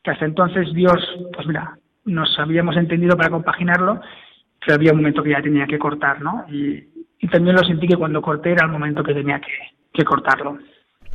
[0.01, 0.97] que hasta entonces Dios,
[1.33, 3.99] pues mira, nos habíamos entendido para compaginarlo,
[4.59, 6.45] pero había un momento que ya tenía que cortar, ¿no?
[6.49, 6.87] Y,
[7.23, 9.39] y también lo sentí que cuando corté era el momento que tenía
[9.93, 10.57] que, cortarlo.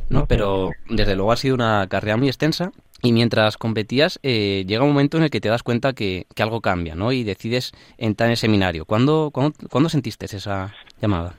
[0.09, 2.71] No, pero desde luego ha sido una carrera muy extensa
[3.03, 6.61] y mientras competías eh, llega un momento en el que te das cuenta que, algo
[6.61, 7.11] cambia, ¿no?
[7.11, 8.85] Y decides entrar en el seminario.
[8.85, 11.33] ¿Cuándo, cuándo, sentiste esa llamada?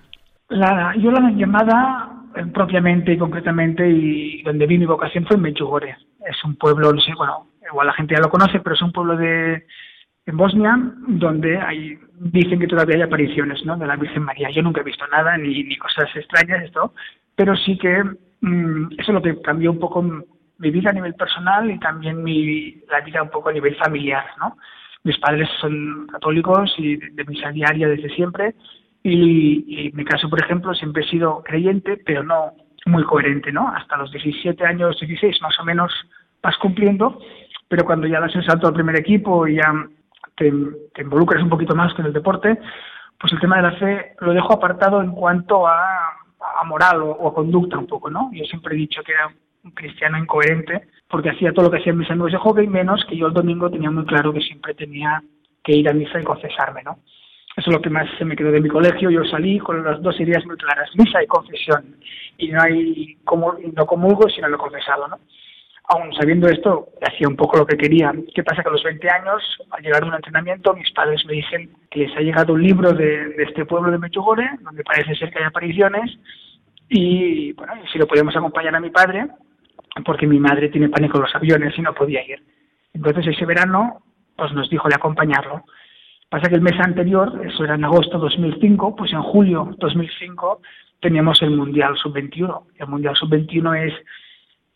[0.51, 5.43] La, yo la llamada eh, propiamente y concretamente y donde vi mi vocación fue en
[5.43, 5.97] Medjugorje.
[6.31, 8.93] Es un pueblo, no sé, bueno, igual la gente ya lo conoce, pero es un
[8.93, 9.66] pueblo de,
[10.31, 13.76] en Bosnia, donde hay, dicen que todavía hay apariciones ¿no?
[13.76, 14.51] de la Virgen María.
[14.51, 16.95] Yo nunca he visto nada, ni, ni cosas extrañas, esto,
[17.37, 18.03] pero sí que
[18.41, 22.22] mm, eso es lo que cambió un poco mi vida a nivel personal y también
[22.22, 24.24] mi, la vida un poco a nivel familiar.
[24.39, 24.57] ¿no?
[25.05, 28.55] Mis padres son católicos y de, misa diaria desde siempre,
[29.03, 32.53] y, y en mi caso, por ejemplo, siempre he sido creyente, pero no
[32.87, 33.68] muy coherente, ¿no?
[33.68, 35.93] Hasta los 17 años, 16 más o menos
[36.43, 37.18] vas cumpliendo,
[37.68, 39.72] pero cuando ya das el salto al primer equipo y ya
[40.41, 42.59] te, involucres un poquito más con el deporte,
[43.18, 46.16] pues el tema de la fe lo dejo apartado en cuanto a,
[46.64, 48.30] moral o, a conducta un poco, ¿no?
[48.32, 49.30] Yo siempre he dicho que era
[49.62, 53.16] un cristiano incoherente porque hacía todo lo que hacían mis amigos de hockey, menos que
[53.16, 55.22] yo el domingo tenía muy claro que siempre tenía
[55.62, 56.99] que ir a misa y confesarme, ¿no?
[57.57, 59.11] Eso es lo que más se me quedó de mi colegio.
[59.11, 61.97] Yo salí con las dos ideas muy claras, misa y confesión.
[62.38, 65.18] Y no hay como, no comulgo si no lo confesado, ¿no?
[65.91, 68.12] Aún sabiendo esto, hacía un poco lo que quería.
[68.32, 68.62] ¿Qué pasa?
[68.62, 72.01] Que a los 20 años, al llegar a un entrenamiento, mis padres me dicen que
[72.01, 75.47] les ha llegado un libro de, este pueblo de Mechugore, donde parece ser que hay
[75.47, 76.16] apariciones,
[76.88, 79.26] y bueno, si lo podíamos acompañar a mi padre,
[80.05, 82.41] porque mi madre tiene pánico en los aviones y no podía ir.
[82.95, 84.03] Entonces ese verano,
[84.36, 85.64] pues nos dijo de acompañarlo.
[86.28, 90.62] Pasa que el mes anterior, eso era en agosto de 2005, pues en julio 2005
[91.01, 92.62] teníamos el Mundial Sub-21.
[92.78, 93.95] El Mundial Sub-21 es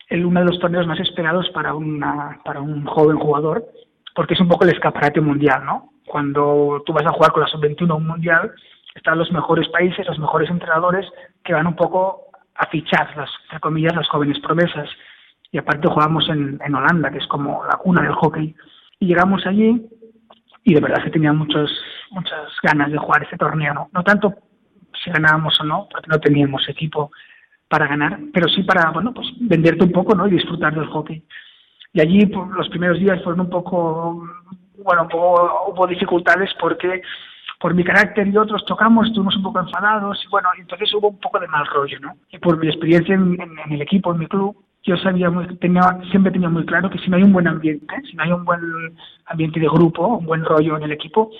[0.09, 3.65] el, uno de los torneos más esperados para, una, para un joven jugador,
[4.13, 5.91] porque es un poco el escaparate mundial, ¿no?
[6.05, 8.51] Cuando tú vas a jugar con la sub-21 a un mundial,
[8.93, 11.05] están los mejores países, los mejores entrenadores
[11.43, 14.89] que van un poco a fichar, las, entre comillas, las jóvenes promesas.
[15.51, 18.55] Y aparte jugamos en, en Holanda, que es como la cuna del hockey.
[18.99, 19.85] Y llegamos allí
[20.63, 21.71] y de verdad que tenía muchos,
[22.11, 23.89] muchas ganas de jugar ese torneo, ¿no?
[23.93, 24.33] No tanto
[25.03, 27.11] si ganábamos o no, porque no teníamos equipo
[27.67, 30.27] para ganar, pero sí para, bueno, pues venderte un poco, ¿no?
[30.27, 31.23] Y disfrutar del hockey.
[31.93, 34.27] Y allí pues, los primeros días fueron un poco,
[34.83, 37.01] bueno, un poco, hubo dificultades porque
[37.59, 41.19] por mi carácter y otros tocamos, estuvimos un poco enfadados y bueno, entonces hubo un
[41.19, 42.13] poco de mal rollo, ¿no?
[42.31, 45.81] Y por mi experiencia en, en, el equipo, en mi club, yo sabía muy, tenía,
[46.11, 48.45] siempre tenía muy claro que si no hay un buen ambiente, si no hay un
[48.45, 48.61] buen
[49.25, 51.31] ambiente de grupo, un buen rollo en el equipo,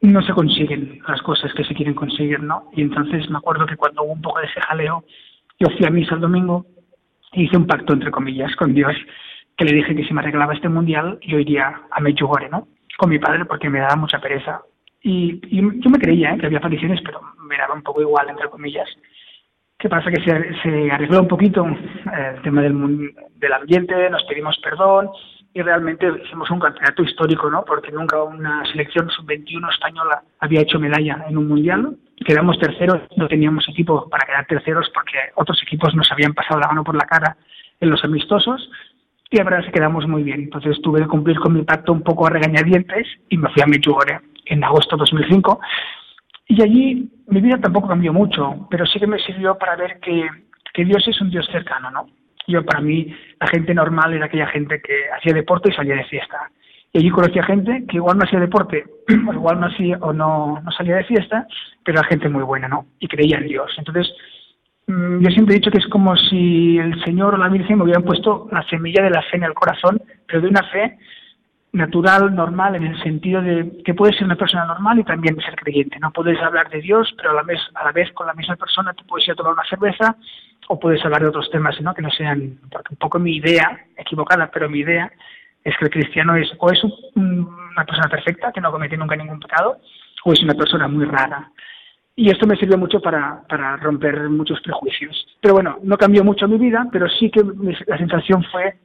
[0.00, 2.70] no se consiguen las cosas que se quieren conseguir, ¿no?
[2.72, 5.04] Y entonces me acuerdo que cuando hubo un poco de ese jaleo,
[5.64, 6.66] yo fui a misa el domingo
[7.32, 8.94] y hice un pacto, entre comillas, con Dios,
[9.56, 12.68] que le dije que si me arreglaba este mundial, yo iría a Medjugorje, ¿no?
[12.96, 14.62] Con mi padre, porque me daba mucha pereza.
[15.02, 15.40] Y,
[15.80, 16.38] yo me creía ¿eh?
[16.38, 18.88] que había apariciones, pero me daba un poco igual, entre comillas.
[19.78, 20.10] ¿Qué pasa?
[20.10, 25.10] Que se, se arregló un poquito eh, el tema del, del ambiente, nos pedimos perdón
[25.52, 27.64] y realmente hicimos un campeonato histórico, ¿no?
[27.64, 31.96] Porque nunca una selección sub-21 española había hecho medalla en un mundial.
[32.24, 36.68] Quedamos terceros, no teníamos equipo para quedar terceros porque otros equipos nos habían pasado la
[36.68, 37.36] mano por la cara
[37.80, 38.70] en los amistosos
[39.30, 40.42] y la verdad es que quedamos muy bien.
[40.42, 43.66] Entonces tuve que cumplir con mi pacto un poco a regañadientes y me fui a
[43.66, 45.60] Medjugorje en agosto de 2005.
[46.48, 50.28] Y allí mi vida tampoco cambió mucho, pero sí que me sirvió para ver que,
[50.72, 52.06] que Dios es un Dios cercano, ¿no?
[52.46, 56.04] Yo, para mí, la gente normal era aquella gente que hacía deporte y salía de
[56.04, 56.50] fiesta.
[56.94, 58.84] Y allí conocía gente que igual no hacía deporte,
[59.28, 61.44] o igual no hacía, o no, no salía de fiesta,
[61.84, 62.86] pero era gente muy buena, ¿no?
[63.00, 63.74] Y creía en Dios.
[63.76, 64.14] Entonces,
[64.86, 67.82] mm, yo siempre he dicho que es como si el Señor o la Virgen me
[67.82, 70.96] hubieran puesto la semilla de la fe en el corazón, pero de una fe
[71.72, 75.56] natural, normal, en el sentido de que puedes ser una persona normal y también ser
[75.56, 75.98] creyente.
[75.98, 78.54] No puedes hablar de Dios, pero a la vez, a la vez con la misma
[78.54, 80.16] persona te puedes ir a tomar una cerveza
[80.68, 81.92] o puedes hablar de otros temas, ¿no?
[81.92, 85.10] Que no sean, porque un poco mi idea, equivocada, pero mi idea
[85.64, 86.80] es que el cristiano es o es
[87.16, 89.78] una persona perfecta, que no comete nunca ningún pecado,
[90.24, 91.50] o es una persona muy rara.
[92.16, 95.26] Y esto me sirvió mucho para, para romper muchos prejuicios.
[95.40, 97.42] Pero bueno, no cambió mucho mi vida, pero sí que
[97.86, 98.76] la sensación fue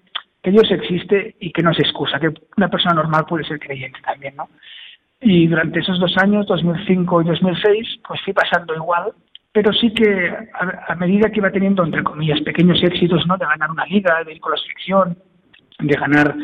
[0.41, 3.99] que Dios existe y que no se excusa, que una persona normal puede ser creyente
[4.01, 4.49] también, ¿no?
[5.21, 9.11] Y durante esos dos años, 2005 y 2006, pues fui pasando igual,
[9.51, 10.33] pero sí que
[10.87, 13.37] a, medida que iba teniendo, entre comillas, pequeños éxitos, ¿no?
[13.37, 15.17] De ganar una liga, de ir con la selección,
[15.79, 16.35] de ganar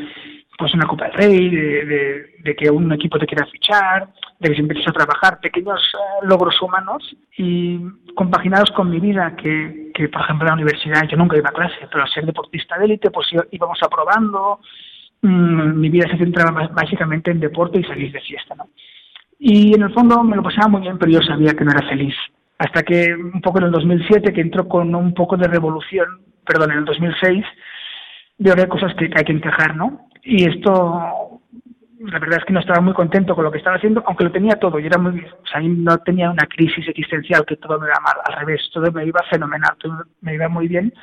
[0.58, 4.08] pues una Copa del Rey, de, que un equipo te quiera fichar,
[4.40, 7.04] de que se empieces a trabajar, pequeños eh, logros humanos
[7.38, 7.80] y
[8.16, 11.54] compaginados con mi vida, que, que por ejemplo en la universidad yo nunca iba a
[11.54, 14.62] clase, pero al ser deportista de élite pues íbamos aprobando,
[15.22, 18.70] mm, mi vida se centraba básicamente en deporte y salir de fiesta, ¿no?
[19.38, 21.88] Y en el fondo me lo pasaba muy bien, pero yo sabía que no era
[21.88, 22.16] feliz.
[22.58, 26.72] Hasta que un poco en el 2007, que entró con un poco de revolución, perdón,
[26.72, 27.46] en el 2006,
[28.38, 30.08] que hay cosas que, hay que encajar, ¿no?
[30.24, 31.42] Y esto,
[32.00, 34.32] la verdad es que no estaba muy contento con lo que estaba haciendo, aunque lo
[34.32, 37.88] tenía todo, y era muy, o sea, no tenía una crisis existencial que todo me
[37.88, 40.94] iba mal, al revés, todo me iba fenomenal, todo me iba muy bien,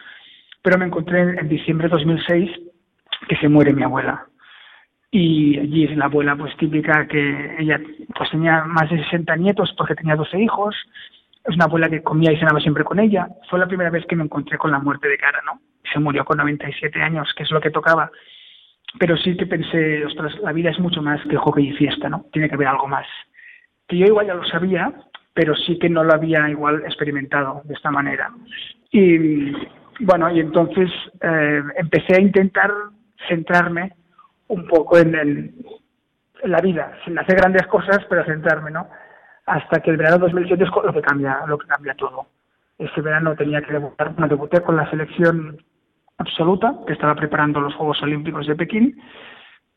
[0.63, 2.51] pero me encontré en, diciembre de 2006
[3.29, 4.27] que se muere mi abuela.
[5.11, 7.79] Y allí es la abuela pues típica que ella
[8.17, 10.75] pues tenía más de 60 nietos porque tenía 12 hijos,
[11.45, 13.29] es una abuela que comía y cenaba siempre con ella.
[13.51, 15.61] Fue la primera vez que me encontré con la muerte de cara, ¿no?
[15.93, 18.11] Se murió con 97 años, que es lo que tocaba.
[18.99, 22.27] Pero sí que pensé, ostras, la vida es mucho más que hockey y fiesta, ¿no?
[22.33, 23.07] Tiene que haber algo más.
[23.89, 24.93] Que yo igual ya lo sabía,
[25.35, 28.31] pero sí que no lo había igual experimentado de esta manera.
[28.91, 29.53] Y
[30.01, 32.71] bueno, y entonces eh, empecé a intentar
[33.29, 33.93] centrarme
[34.49, 35.55] un poco en,
[36.45, 38.89] la vida, sin hacer grandes cosas, pero centrarme, ¿no?
[39.47, 42.27] hasta que el verano 2007 es lo que cambia, lo que cambia todo.
[42.79, 45.63] Ese verano tenía que debutar, no debuté con la selección
[46.23, 49.01] absoluta, que estaba preparando los Juegos Olímpicos de Pekín,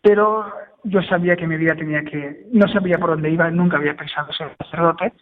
[0.01, 0.45] pero
[0.83, 4.31] yo sabía que mi vida tenía que, no sabía por dónde iba, nunca había pensado
[4.33, 5.13] ser sacerdote,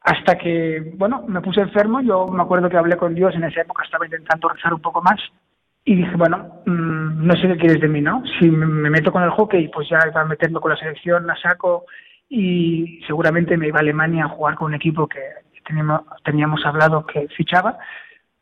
[0.00, 3.60] hasta que, bueno, me puse enfermo, yo me acuerdo que hablé con Dios, en esa
[3.60, 5.20] época estaba intentando rezar un poco más,
[5.84, 8.22] y dije, bueno, mm, no sé qué quieres de mí, ¿no?
[8.38, 11.36] Si me meto con el hockey, pues ya iba a meterme con la selección, la
[11.36, 11.86] saco,
[12.28, 15.20] y seguramente me iba a Alemania a jugar con un equipo que
[15.66, 17.78] teníamos, teníamos hablado que fichaba,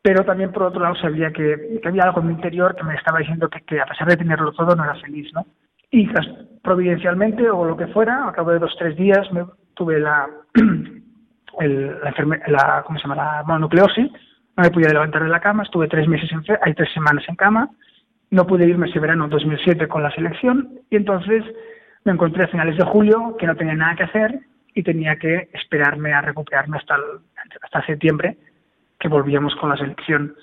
[0.02, 3.18] pero también por otro lado sabía que, había algo en mi interior que me estaba
[3.18, 5.46] diciendo que, a pesar de tenerlo todo no era feliz, ¿no?
[5.90, 6.08] Y
[6.62, 9.44] providencialmente o lo que fuera, a cabo de dos tres días me,
[9.74, 10.28] tuve la,
[11.60, 12.14] el, la,
[12.46, 13.16] la, ¿cómo se llama?
[13.16, 14.10] la mononucleosis,
[14.56, 17.36] no me podía levantar de la cama, estuve tres meses en hay tres semanas en
[17.36, 17.70] cama,
[18.30, 21.44] no pude irme ese verano 2007 con la selección y entonces
[22.04, 24.40] me encontré a finales de julio que no tenía nada que hacer
[24.74, 26.96] y tenía que esperarme a recuperarme hasta,
[27.62, 28.38] hasta septiembre,
[29.00, 30.36] que volvíamos con la selección.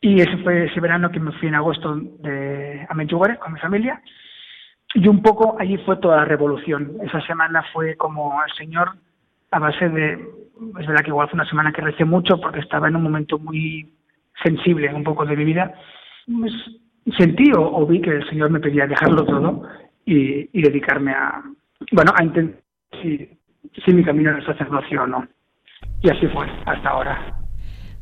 [0.00, 3.60] Y ese fue ese verano que me fui en agosto de, a Medjugorje con mi
[3.60, 4.02] familia.
[4.94, 6.98] y un poco allí fue toda la revolución.
[7.02, 8.90] Esa semana fue como el Señor,
[9.52, 12.88] a base de, es verdad que igual fue una semana que recé mucho porque estaba
[12.88, 13.90] en un momento muy
[14.42, 15.72] sensible un poco de mi vida,
[16.26, 16.52] pues,
[17.16, 19.62] sentí o, vi que el Señor me pedía dejarlo todo
[20.04, 21.42] y, y dedicarme a,
[21.92, 22.60] bueno, a intentar
[23.00, 23.28] si,
[23.84, 25.26] si mi camino era sacerdocio o no.
[26.02, 27.41] Y así fue hasta ahora.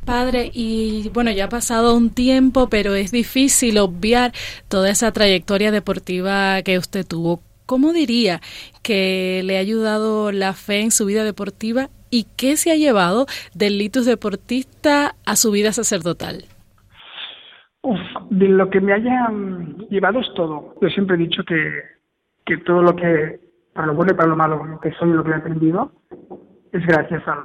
[0.05, 4.33] Padre, y bueno, ya ha pasado un tiempo, pero es difícil obviar
[4.69, 7.41] toda esa trayectoria deportiva que usted tuvo.
[7.67, 8.41] ¿Cómo diría
[8.83, 13.27] que le ha ayudado la fe en su vida deportiva y qué se ha llevado
[13.55, 16.45] del litus deportista a su vida sacerdotal?
[17.83, 19.31] Uf, de lo que me haya
[19.89, 20.75] llevado es todo.
[20.81, 21.57] Yo siempre he dicho que,
[22.45, 23.39] que todo lo que,
[23.73, 25.93] para lo bueno y para lo malo, lo que soy y lo que he aprendido,
[26.73, 27.39] es gracias al,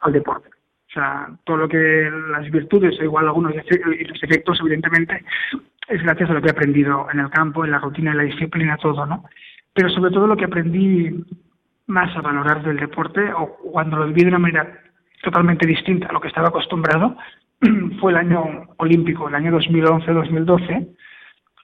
[0.00, 0.48] al deporte.
[0.88, 5.22] O sea, todo lo que las virtudes, o igual algunos y los efectos, evidentemente,
[5.86, 8.22] es gracias a lo que he aprendido en el campo, en la rutina, en la
[8.22, 9.24] disciplina, todo, ¿no?
[9.74, 11.24] Pero sobre todo lo que aprendí
[11.86, 14.80] más a valorar del deporte, o cuando lo viví de una manera
[15.22, 17.16] totalmente distinta a lo que estaba acostumbrado,
[18.00, 18.44] fue el año
[18.78, 20.88] olímpico, el año 2011-2012,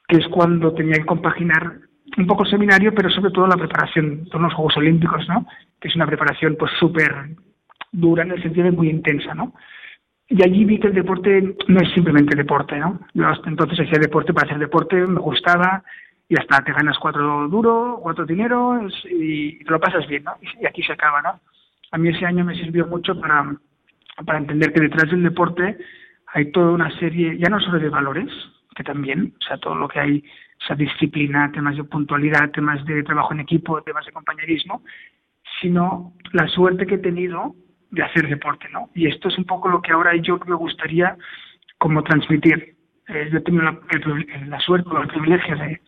[0.09, 1.79] que es cuando tenía que compaginar
[2.19, 5.47] un poco el seminario, pero sobre todo la preparación de unos Juegos Olímpicos, ¿no?
[5.81, 7.37] Que es una preparación pues súper
[7.95, 9.55] dura en el sentido de muy intensa, ¿no?
[10.29, 13.01] Y allí vi que el deporte no es simplemente deporte, ¿no?
[13.13, 15.83] Yo hasta entonces hacía deporte para hacer deporte, me gustaba
[16.29, 20.33] y hasta te ganas cuatro duro, cuatro dinero y te lo pasas bien, ¿no?
[20.61, 21.41] Y aquí se acaba, ¿no?
[21.93, 23.55] A mí ese año me sirvió mucho para,
[24.25, 25.77] para entender que detrás del deporte
[26.33, 28.31] hay toda una serie, ya no solo de valores,
[28.75, 30.25] que también, o sea, todo lo que hay,
[30.61, 34.83] esa disciplina, temas de puntualidad, temas de trabajo en equipo, temas de compañerismo,
[35.61, 37.55] sino la suerte que he tenido
[37.95, 38.91] de hacer deporte, ¿no?
[38.95, 41.17] Y esto es un poco lo que ahora yo me gustaría
[41.79, 42.77] como transmitir.
[43.09, 45.81] Eh, yo he tenido la, suerte o el privilegio de,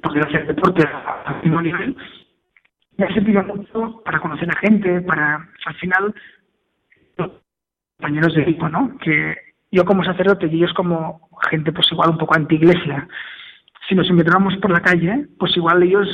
[0.00, 1.96] poder hacer deporte a un nivel.
[2.96, 6.14] Me ha servido mucho para conocer a gente, para, al final,
[7.96, 8.96] compañeros de equipo, ¿no?
[8.98, 9.36] Que
[9.70, 13.08] yo como sacerdote y ellos como gente, pues igual un poco anti-iglesia,
[13.88, 16.06] si nos encontramos por la calle, pues igual ellos,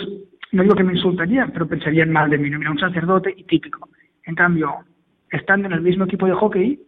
[0.53, 3.45] no digo que me insultarían, pero pensarían mal de mí, no mira, un sacerdote y
[3.45, 3.89] típico.
[4.25, 4.85] En cambio,
[5.35, 6.81] estando en el mismo equipo de hockey,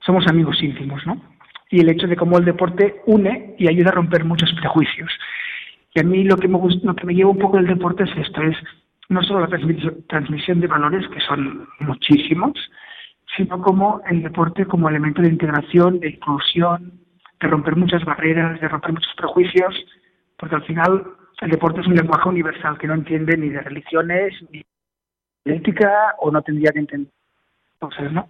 [0.00, 1.20] somos amigos íntimos, ¿no?
[1.70, 5.10] Y el hecho de cómo el deporte une y ayuda a romper muchos prejuicios.
[5.94, 8.10] Y a mí lo que me, lo que me lleva un poco del deporte es
[8.16, 8.56] esto, es
[9.08, 9.58] no solo la
[10.06, 12.52] transmisión de valores, que son muchísimos,
[13.36, 16.92] sino como el deporte como elemento de integración, de inclusión,
[17.40, 19.74] de romper muchas barreras, de romper muchos prejuicios,
[20.36, 21.04] porque al final
[21.40, 24.62] el deporte es un lenguaje universal que no entiende ni de religiones, ni
[25.44, 27.17] de ética, o no tendría que entender
[28.12, 28.28] ¿no?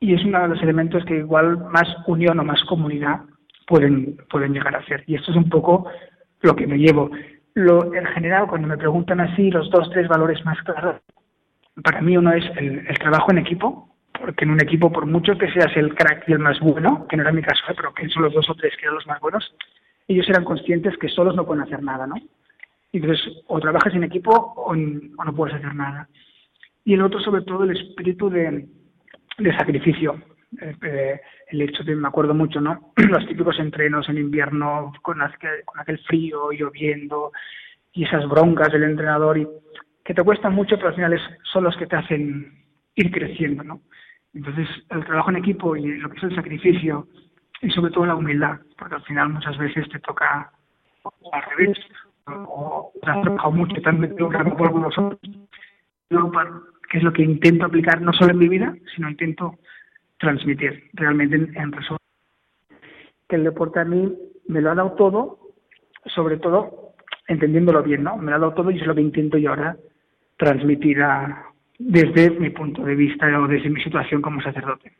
[0.00, 3.20] Y es uno de los elementos que igual más unión o más comunidad
[3.66, 5.04] pueden, pueden llegar a ser.
[5.06, 5.88] Y esto es un poco
[6.42, 7.10] lo que me llevo.
[7.54, 11.00] Lo, en general, cuando me preguntan así, los dos, tres valores más claros,
[11.82, 15.50] para mí uno es el, trabajo en equipo, porque en un equipo, por mucho que
[15.50, 17.74] seas el crack y el más bueno, que no era mi caso, ¿eh?
[17.76, 19.54] pero que son los dos o tres que eran los más buenos,
[20.06, 22.16] ellos eran conscientes que solos no pueden hacer nada, ¿no?
[22.92, 26.08] Entonces, o trabajas en equipo o no puedes hacer nada.
[26.84, 28.68] Y el otro, sobre todo, el espíritu de,
[29.38, 30.20] de sacrificio.
[30.60, 32.92] Eh, el hecho de, me acuerdo mucho, ¿no?
[32.96, 35.18] Los típicos entrenos en invierno con,
[35.64, 37.32] con aquel frío, lloviendo
[37.92, 39.46] y esas broncas del entrenador y
[40.04, 42.64] que te cuestan mucho, pero al final son los que te hacen
[42.94, 43.80] ir creciendo, ¿no?
[44.34, 47.08] Entonces, el trabajo en equipo y lo que es el sacrificio
[47.62, 50.52] y sobre todo la humildad, porque al final muchas veces te toca
[51.32, 51.78] al revés,
[52.26, 55.20] o te has trabajado mucho, te han metido un vosotros,
[56.94, 59.58] que es lo que intento aplicar no solo en mi vida, sino intento
[60.16, 61.72] transmitir realmente en, en.
[63.28, 64.14] Que el deporte a mí
[64.46, 65.40] me lo ha dado todo,
[66.06, 66.94] sobre todo
[67.26, 68.16] entendiéndolo bien, ¿no?
[68.16, 69.76] Me lo ha dado todo y es lo que intento yo ahora
[70.36, 71.46] transmitir a,
[71.80, 74.92] desde mi punto de vista o desde mi situación como sacerdote.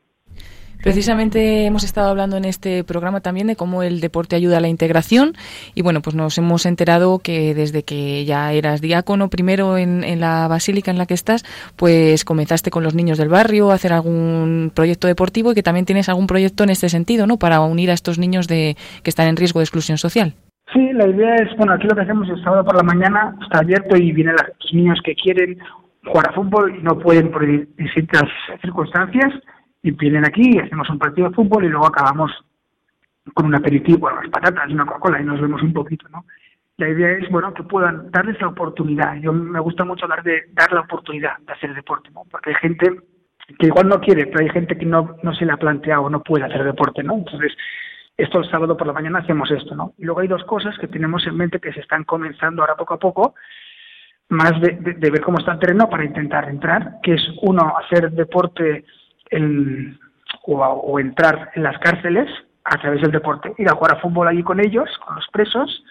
[0.84, 4.68] Precisamente hemos estado hablando en este programa también de cómo el deporte ayuda a la
[4.68, 5.32] integración
[5.74, 10.46] y bueno, pues nos hemos enterado que desde que ya eras diácono primero en, la
[10.46, 11.42] basílica en la que estás,
[11.76, 15.86] pues comenzaste con los niños del barrio a hacer algún proyecto deportivo y que también
[15.86, 17.38] tienes algún proyecto en este sentido, ¿no?
[17.38, 20.34] Para unir a estos niños de que están en riesgo de exclusión social.
[20.74, 23.60] Sí, la idea es, bueno, aquí lo que hacemos el sábado por la mañana está
[23.60, 25.56] abierto y vienen los niños que quieren
[26.04, 27.46] jugar a fútbol y no pueden por
[27.78, 28.24] distintas
[28.60, 29.32] circunstancias
[29.84, 32.32] y vienen aquí, hacemos un partido de fútbol y luego acabamos
[33.34, 36.24] con un aperitivo, unas patatas y una Coca-Cola y nos vemos un poquito, ¿no?
[36.78, 39.14] La idea es, bueno, que puedan darles la oportunidad.
[39.16, 42.22] Yo me gusta mucho hablar de dar la oportunidad de hacer deporte, ¿no?
[42.30, 42.98] Porque hay gente
[43.58, 46.22] que igual no quiere, pero hay gente que no, no se le ha planteado, no
[46.22, 47.18] puede hacer deporte, ¿no?
[47.18, 47.52] Entonces,
[48.16, 49.92] esto el sábado por la mañana hacemos esto, ¿no?
[49.98, 52.94] Y luego hay dos cosas que tenemos en mente que se están comenzando ahora poco
[52.94, 53.34] a poco,
[54.30, 58.10] más de, de, ver cómo está el terreno para intentar entrar, que es uno, hacer
[58.12, 58.86] deporte
[59.30, 59.98] en,
[60.42, 62.28] o, o, entrar en las cárceles
[62.64, 65.84] a través del deporte, ir a jugar a fútbol allí con ellos, con los presos,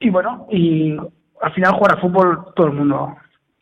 [0.00, 0.96] y bueno, y
[1.40, 3.16] al final jugar a fútbol todo el mundo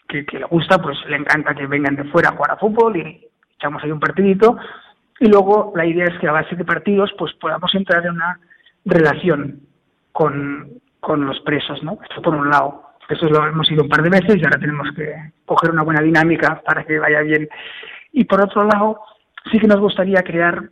[0.08, 2.96] que, que le gusta, pues le encanta que vengan de fuera a jugar a fútbol
[2.96, 3.26] y
[3.56, 4.56] echamos ahí un partidito,
[5.18, 8.38] y luego la idea es que a base de partidos pues podamos entrar en una
[8.84, 9.60] relación
[10.12, 11.98] con, con los presos, ¿no?
[12.08, 12.82] Esto por un lado.
[13.08, 16.02] Eso lo hemos ido un par de veces y ahora tenemos que coger una buena
[16.02, 17.48] dinámica para que vaya bien.
[18.16, 18.98] Y por otro lado,
[19.52, 20.70] sí que nos gustaría crear,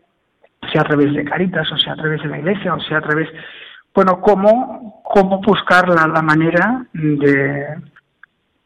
[0.73, 3.03] sea a través de Caritas, o sea a través de la Iglesia, o sea a
[3.03, 3.29] través,
[3.95, 7.67] bueno, cómo, cómo buscar la, manera de,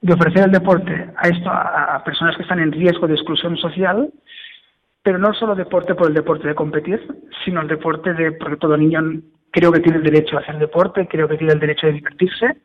[0.00, 4.12] de ofrecer el deporte a esto a, personas que están en riesgo de exclusión social,
[5.02, 7.04] pero no solo deporte por el deporte de competir,
[7.44, 9.00] sino el deporte de, porque todo niño
[9.50, 12.58] creo que tiene el derecho a hacer deporte, creo que tiene el derecho de divertirse,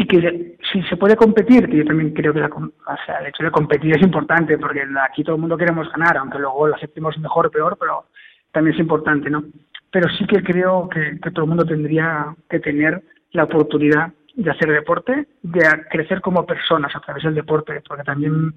[0.00, 3.94] y que si se puede competir, que yo también creo que el hecho de competir
[3.94, 7.50] es importante, porque aquí todo el mundo queremos ganar, aunque luego lo aceptemos mejor o
[7.50, 8.06] peor, pero
[8.50, 9.44] también es importante, ¿no?
[9.90, 14.72] Pero sí que creo que, todo el mundo tendría que tener la oportunidad de hacer
[14.72, 18.54] deporte, de crecer como personas a través del deporte, porque también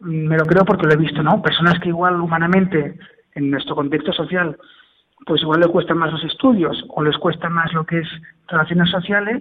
[0.00, 1.40] me lo creo porque lo he visto, ¿no?
[1.40, 2.98] Personas que igual humanamente,
[3.36, 4.56] en nuestro contexto social,
[5.24, 8.08] pues igual les cuestan más los estudios o les cuesta más lo que es
[8.48, 9.40] relaciones sociales,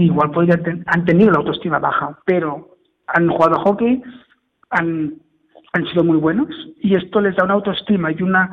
[0.00, 2.76] igual podrían han tenido la autoestima baja, pero
[3.06, 4.02] han jugado hockey,
[4.70, 5.14] han,
[5.72, 6.48] han sido muy buenos
[6.80, 8.50] y esto les da una autoestima y una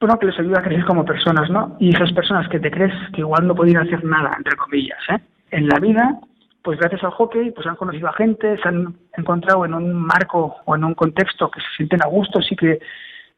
[0.00, 1.76] bueno que les ayuda a crecer como personas, ¿no?
[1.80, 5.18] Y esas personas que te crees que igual no podían hacer nada, entre comillas, ¿eh?
[5.50, 6.20] En la vida,
[6.62, 10.56] pues gracias al hockey, pues han conocido a gente, se han encontrado en un marco
[10.64, 12.80] o en un contexto que se sienten a gusto, sí que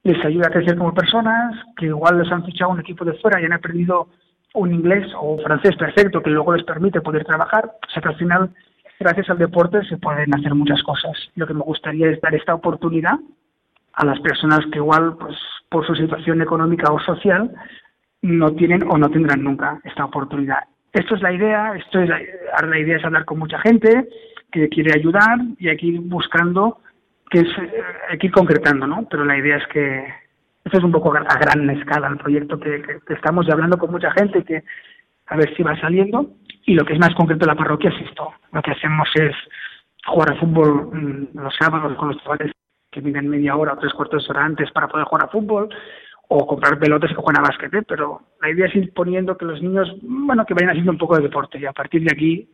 [0.02, 3.40] les ayuda a crecer como personas, que igual les han fichado un equipo de fuera
[3.40, 4.08] y han aprendido
[4.56, 7.72] un inglés o un francés perfecto que luego les permite poder trabajar.
[7.86, 8.50] O sea que al final,
[8.98, 11.12] gracias al deporte, se pueden hacer muchas cosas.
[11.34, 13.18] Lo que me gustaría es dar esta oportunidad
[13.92, 15.36] a las personas que igual, pues
[15.68, 17.52] por su situación económica o social,
[18.22, 20.64] no tienen o no tendrán nunca esta oportunidad.
[20.92, 22.18] Esto es la idea, esto es la,
[22.66, 24.08] la idea es hablar con mucha gente
[24.50, 26.78] que quiere ayudar y hay que ir buscando,
[27.30, 29.06] que es, eh, hay concretando, ¿no?
[29.10, 30.06] Pero la idea es que
[30.72, 34.64] es un poco a gran escala el proyecto que, estamos hablando con mucha gente que
[35.26, 36.30] a ver si va saliendo
[36.64, 38.32] y lo que es más concreto la parroquia es esto.
[38.52, 39.34] Lo que hacemos es
[40.06, 42.52] jugar al fútbol mm, los sábados con los chavales
[42.90, 45.68] que viven media hora o tres cuartos de hora antes para poder jugar a fútbol
[46.28, 47.82] o comprar pelotas que juegan a básquet, ¿eh?
[47.86, 51.16] pero la idea es ir poniendo que los niños, bueno, que vayan haciendo un poco
[51.16, 52.48] de deporte y a partir de aquí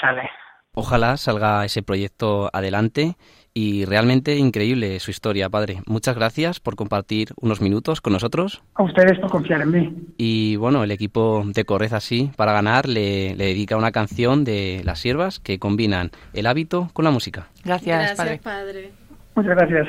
[0.00, 0.28] sale.
[0.74, 3.16] Ojalá salga ese proyecto adelante
[3.56, 5.78] y realmente increíble su historia, padre.
[5.86, 8.62] Muchas gracias por compartir unos minutos con nosotros.
[8.74, 9.96] A ustedes por confiar en mí.
[10.18, 14.82] Y bueno, el equipo de Correz así para ganar le, le, dedica una canción de
[14.84, 17.48] las siervas que combinan el hábito con la música.
[17.64, 18.40] Gracias, gracias padre.
[18.42, 18.90] padre.
[19.34, 19.88] Muchas gracias.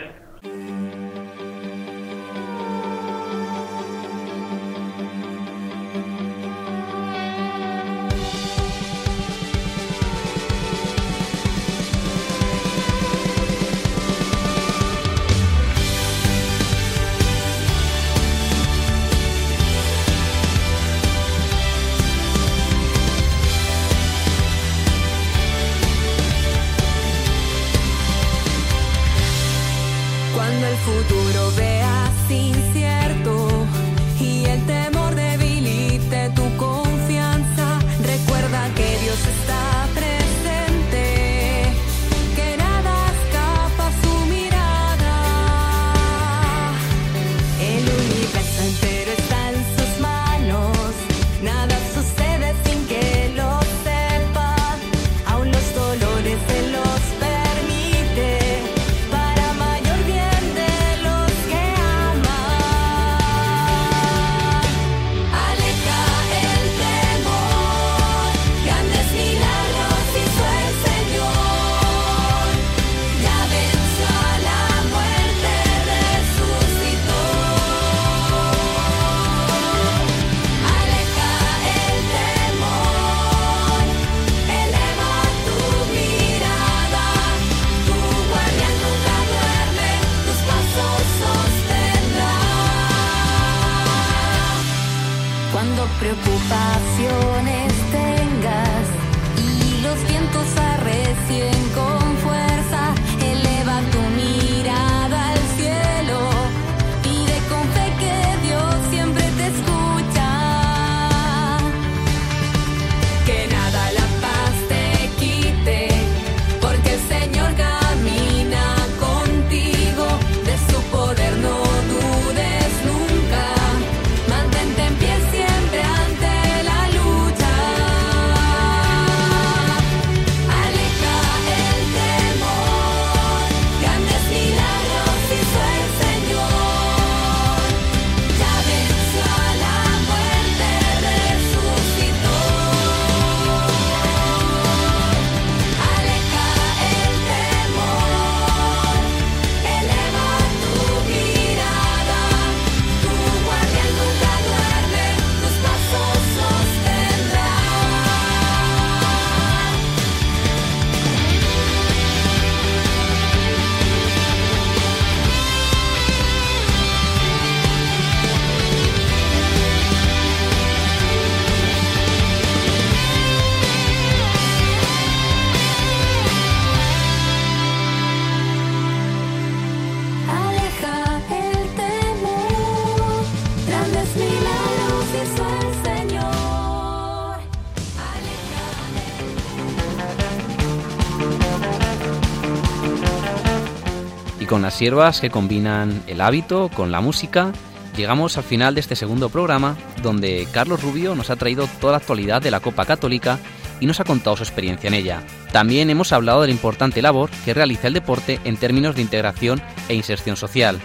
[194.77, 197.51] Las siervas que combinan el hábito con la música,
[197.95, 201.97] llegamos al final de este segundo programa donde Carlos Rubio nos ha traído toda la
[201.97, 203.39] actualidad de la Copa Católica
[203.79, 205.23] y nos ha contado su experiencia en ella.
[205.51, 209.63] También hemos hablado de la importante labor que realiza el deporte en términos de integración
[209.89, 210.79] e inserción social.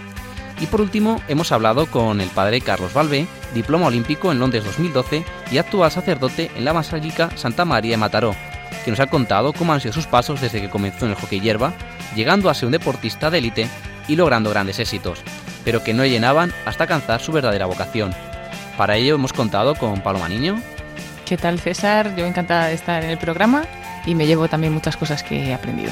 [0.59, 5.23] Y por último, hemos hablado con el padre Carlos Balbé, diploma olímpico en Londres 2012
[5.51, 8.35] y actual sacerdote en la Basílica Santa María de Mataró,
[8.83, 11.39] que nos ha contado cómo han sido sus pasos desde que comenzó en el hockey
[11.39, 11.73] hierba,
[12.15, 13.69] llegando a ser un deportista de élite
[14.07, 15.19] y logrando grandes éxitos,
[15.63, 18.13] pero que no llenaban hasta alcanzar su verdadera vocación.
[18.77, 20.61] Para ello hemos contado con Paloma Niño.
[21.25, 22.15] ¿Qué tal César?
[22.15, 23.65] Yo encantada de estar en el programa
[24.05, 25.91] y me llevo también muchas cosas que he aprendido.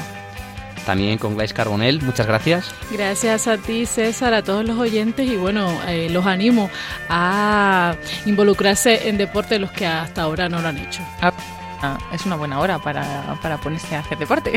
[0.84, 2.74] También con Glais Carbonell, muchas gracias.
[2.90, 6.70] Gracias a ti, César, a todos los oyentes y bueno, eh, los animo
[7.08, 7.94] a
[8.26, 11.02] involucrarse en deporte los que hasta ahora no lo han hecho.
[11.20, 14.52] Ah, es una buena hora para, para ponerse a hacer deporte,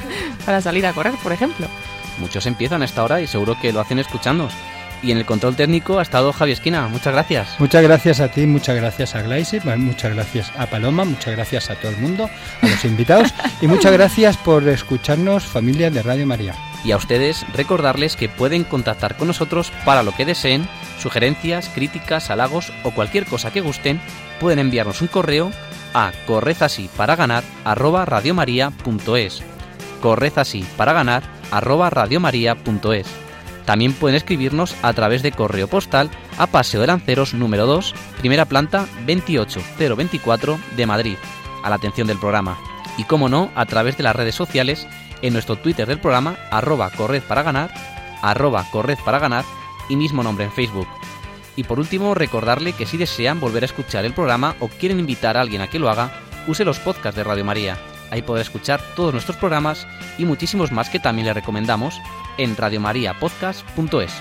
[0.46, 1.66] para salir a correr, por ejemplo.
[2.18, 4.52] Muchos empiezan a esta hora y seguro que lo hacen escuchándonos.
[5.02, 6.88] Y en el control técnico ha estado Javi Esquina.
[6.88, 7.48] Muchas gracias.
[7.58, 11.74] Muchas gracias a ti, muchas gracias a Glaise, muchas gracias a Paloma, muchas gracias a
[11.76, 12.30] todo el mundo,
[12.62, 16.54] a los invitados y muchas gracias por escucharnos, familia de Radio María.
[16.84, 22.30] Y a ustedes recordarles que pueden contactar con nosotros para lo que deseen, sugerencias, críticas,
[22.30, 24.00] halagos o cualquier cosa que gusten,
[24.40, 25.50] pueden enviarnos un correo
[25.94, 29.42] a correzasí para ganar arroba radiomaria.es.
[30.00, 33.06] Correzasí para ganar arroba radiomaria.es.
[33.64, 38.44] También pueden escribirnos a través de correo postal a Paseo de Lanceros número 2, primera
[38.44, 41.16] planta 28024 de Madrid,
[41.64, 42.56] a la atención del programa.
[42.96, 44.86] Y como no, a través de las redes sociales,
[45.20, 47.70] en nuestro Twitter del programa, arroba corred para ganar,
[48.22, 49.44] arroba corred para ganar
[49.88, 50.88] y mismo nombre en Facebook.
[51.56, 55.36] Y por último, recordarle que si desean volver a escuchar el programa o quieren invitar
[55.36, 56.12] a alguien a que lo haga,
[56.46, 57.78] use los podcasts de Radio María.
[58.10, 59.86] Ahí podrá escuchar todos nuestros programas
[60.18, 62.00] y muchísimos más que también le recomendamos
[62.38, 64.12] en radiomariapodcast.es.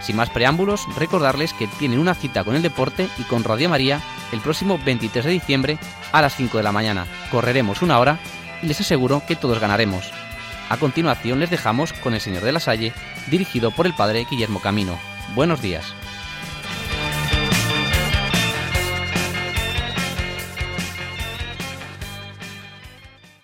[0.00, 4.00] Sin más preámbulos, recordarles que tienen una cita con el deporte y con Radio María
[4.32, 5.78] el próximo 23 de diciembre
[6.12, 7.06] a las 5 de la mañana.
[7.30, 8.18] Correremos una hora
[8.62, 10.12] y les aseguro que todos ganaremos.
[10.68, 12.92] A continuación les dejamos con El Señor de la Salle,
[13.28, 14.98] dirigido por el Padre Guillermo Camino.
[15.34, 15.94] Buenos días.